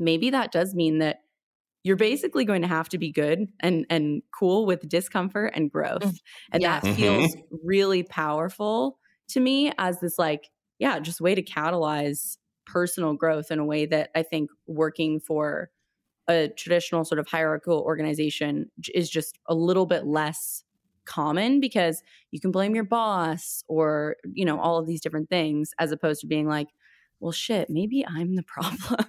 maybe 0.00 0.28
that 0.30 0.50
does 0.50 0.74
mean 0.74 0.98
that 0.98 1.18
you're 1.84 1.96
basically 1.96 2.44
going 2.44 2.62
to 2.62 2.68
have 2.68 2.88
to 2.90 2.98
be 2.98 3.10
good 3.10 3.48
and 3.60 3.86
and 3.90 4.22
cool 4.38 4.66
with 4.66 4.88
discomfort 4.88 5.52
and 5.54 5.70
growth. 5.70 6.02
Mm, 6.02 6.20
and 6.52 6.62
yeah. 6.62 6.80
that 6.80 6.84
mm-hmm. 6.84 6.96
feels 6.96 7.36
really 7.64 8.02
powerful 8.02 8.98
to 9.28 9.40
me 9.40 9.72
as 9.78 10.00
this 10.00 10.18
like 10.18 10.50
yeah, 10.78 10.98
just 10.98 11.20
way 11.20 11.34
to 11.34 11.42
catalyze 11.42 12.38
personal 12.66 13.14
growth 13.14 13.50
in 13.50 13.58
a 13.58 13.64
way 13.64 13.86
that 13.86 14.10
I 14.14 14.22
think 14.22 14.50
working 14.66 15.20
for 15.20 15.70
a 16.28 16.48
traditional 16.48 17.04
sort 17.04 17.18
of 17.18 17.28
hierarchical 17.28 17.80
organization 17.80 18.70
is 18.94 19.10
just 19.10 19.38
a 19.48 19.54
little 19.54 19.86
bit 19.86 20.06
less 20.06 20.64
common 21.04 21.60
because 21.60 22.02
you 22.30 22.40
can 22.40 22.52
blame 22.52 22.74
your 22.74 22.84
boss 22.84 23.64
or 23.68 24.16
you 24.32 24.44
know 24.44 24.58
all 24.60 24.78
of 24.78 24.86
these 24.86 25.00
different 25.00 25.28
things 25.28 25.72
as 25.80 25.90
opposed 25.90 26.20
to 26.20 26.28
being 26.28 26.46
like 26.46 26.68
well 27.18 27.32
shit 27.32 27.68
maybe 27.68 28.06
i'm 28.06 28.36
the 28.36 28.42
problem 28.46 29.04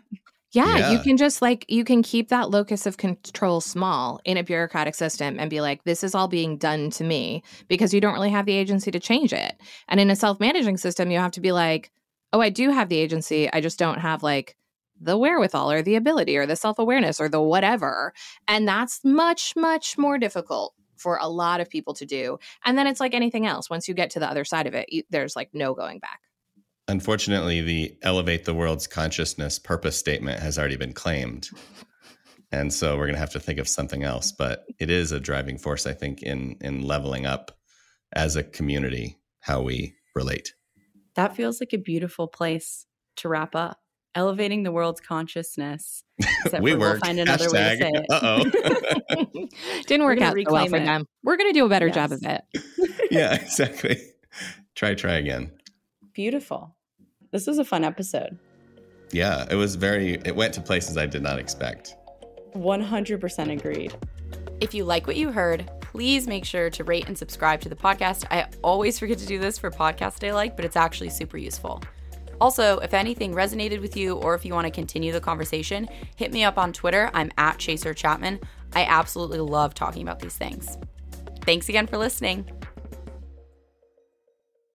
Yeah, 0.53 0.77
Yeah. 0.77 0.91
you 0.91 0.99
can 0.99 1.17
just 1.17 1.41
like 1.41 1.65
you 1.67 1.83
can 1.83 2.03
keep 2.03 2.29
that 2.29 2.49
locus 2.51 2.85
of 2.85 2.97
control 2.97 3.59
small 3.59 4.19
in 4.23 4.37
a 4.37 4.43
bureaucratic 4.43 4.95
system 4.95 5.39
and 5.39 5.49
be 5.49 5.61
like 5.61 5.83
this 5.83 6.03
is 6.03 6.13
all 6.15 6.27
being 6.27 6.57
done 6.57 6.89
to 6.91 7.03
me 7.03 7.43
because 7.67 7.93
you 7.93 7.99
don't 7.99 8.13
really 8.13 8.29
have 8.29 8.45
the 8.45 8.53
agency 8.53 8.91
to 8.91 8.99
change 8.99 9.33
it. 9.33 9.55
And 9.87 9.99
in 9.99 10.11
a 10.11 10.15
self-managing 10.15 10.77
system 10.77 11.09
you 11.11 11.17
have 11.19 11.31
to 11.31 11.41
be 11.41 11.51
like, 11.51 11.91
"Oh, 12.31 12.41
I 12.41 12.49
do 12.49 12.69
have 12.69 12.89
the 12.89 12.97
agency. 12.97 13.51
I 13.51 13.61
just 13.61 13.79
don't 13.79 13.99
have 13.99 14.21
like 14.23 14.55
the 15.01 15.17
wherewithal 15.17 15.71
or 15.71 15.81
the 15.81 15.95
ability 15.95 16.37
or 16.37 16.45
the 16.45 16.55
self-awareness 16.55 17.19
or 17.19 17.29
the 17.29 17.41
whatever." 17.41 18.13
And 18.47 18.67
that's 18.67 19.03
much 19.03 19.55
much 19.55 19.97
more 19.97 20.17
difficult 20.19 20.73
for 20.97 21.17
a 21.21 21.27
lot 21.27 21.59
of 21.61 21.69
people 21.69 21.93
to 21.95 22.05
do. 22.05 22.37
And 22.63 22.77
then 22.77 22.87
it's 22.87 22.99
like 22.99 23.13
anything 23.15 23.45
else. 23.47 23.69
Once 23.69 23.87
you 23.87 23.93
get 23.95 24.11
to 24.11 24.19
the 24.19 24.29
other 24.29 24.45
side 24.45 24.67
of 24.67 24.73
it, 24.75 24.91
you, 24.93 25.03
there's 25.09 25.35
like 25.35 25.49
no 25.53 25.73
going 25.73 25.99
back. 25.99 26.21
Unfortunately, 26.87 27.61
the 27.61 27.95
elevate 28.01 28.45
the 28.45 28.53
world's 28.53 28.87
consciousness 28.87 29.57
purpose 29.57 29.97
statement 29.97 30.39
has 30.39 30.57
already 30.57 30.77
been 30.77 30.93
claimed. 30.93 31.49
And 32.53 32.71
so 32.71 32.95
we're 32.95 33.07
going 33.07 33.15
to 33.15 33.19
have 33.19 33.31
to 33.31 33.39
think 33.39 33.57
of 33.57 33.67
something 33.67 34.03
else, 34.03 34.31
but 34.31 34.65
it 34.79 34.91
is 34.91 35.11
a 35.11 35.19
driving 35.19 35.57
force 35.57 35.87
I 35.87 35.93
think 35.93 36.21
in 36.21 36.55
in 36.61 36.83
leveling 36.83 37.25
up 37.25 37.57
as 38.13 38.35
a 38.35 38.43
community 38.43 39.17
how 39.39 39.63
we 39.63 39.95
relate. 40.13 40.53
That 41.15 41.35
feels 41.35 41.59
like 41.59 41.73
a 41.73 41.79
beautiful 41.79 42.27
place 42.27 42.85
to 43.17 43.27
wrap 43.27 43.55
up. 43.55 43.79
Elevating 44.15 44.61
the 44.61 44.71
world's 44.71 45.01
consciousness. 45.01 46.03
We 46.61 46.73
for 46.73 46.77
were 46.77 46.89
we'll 46.91 46.99
find 46.99 47.19
another 47.19 47.49
way 47.49 47.77
to 47.77 47.77
say 47.77 47.91
it. 47.91 48.05
Uh-oh. 48.11 49.47
Didn't 49.87 50.05
work 50.05 50.21
out 50.21 50.35
so 50.35 50.53
well 50.53 50.67
for 50.67 50.79
them. 50.79 51.05
We're 51.23 51.37
going 51.37 51.51
to 51.51 51.59
do 51.59 51.65
a 51.65 51.69
better 51.69 51.89
job 51.89 52.11
of 52.11 52.21
it. 52.23 52.43
yeah, 53.11 53.33
exactly. 53.33 53.99
Try 54.75 54.93
try 54.93 55.13
again. 55.13 55.51
Beautiful. 56.13 56.75
This 57.31 57.47
was 57.47 57.57
a 57.57 57.65
fun 57.65 57.83
episode. 57.83 58.37
Yeah, 59.11 59.45
it 59.49 59.55
was 59.55 59.75
very 59.75 60.13
it 60.25 60.35
went 60.35 60.53
to 60.55 60.61
places 60.61 60.97
I 60.97 61.05
did 61.05 61.23
not 61.23 61.39
expect. 61.39 61.95
100% 62.55 63.51
agreed. 63.51 63.95
If 64.59 64.73
you 64.73 64.85
like 64.85 65.07
what 65.07 65.15
you 65.15 65.31
heard, 65.31 65.69
please 65.81 66.27
make 66.27 66.45
sure 66.45 66.69
to 66.69 66.83
rate 66.83 67.07
and 67.07 67.17
subscribe 67.17 67.61
to 67.61 67.69
the 67.69 67.75
podcast. 67.75 68.25
I 68.31 68.47
always 68.63 68.99
forget 68.99 69.17
to 69.19 69.25
do 69.25 69.39
this 69.39 69.57
for 69.57 69.71
podcasts 69.71 70.27
I 70.27 70.31
like, 70.31 70.55
but 70.55 70.65
it's 70.65 70.75
actually 70.75 71.09
super 71.09 71.37
useful. 71.37 71.81
Also, 72.39 72.79
if 72.79 72.93
anything 72.93 73.33
resonated 73.33 73.81
with 73.81 73.95
you 73.95 74.15
or 74.15 74.35
if 74.35 74.45
you 74.45 74.53
want 74.53 74.65
to 74.65 74.71
continue 74.71 75.11
the 75.11 75.21
conversation, 75.21 75.87
hit 76.15 76.31
me 76.31 76.43
up 76.43 76.57
on 76.57 76.73
Twitter. 76.73 77.09
I'm 77.13 77.31
at 77.37 77.57
Chaser 77.57 77.93
Chapman. 77.93 78.39
I 78.73 78.83
absolutely 78.85 79.39
love 79.39 79.73
talking 79.73 80.01
about 80.01 80.19
these 80.19 80.35
things. 80.35 80.77
Thanks 81.41 81.69
again 81.69 81.87
for 81.87 81.97
listening. 81.97 82.49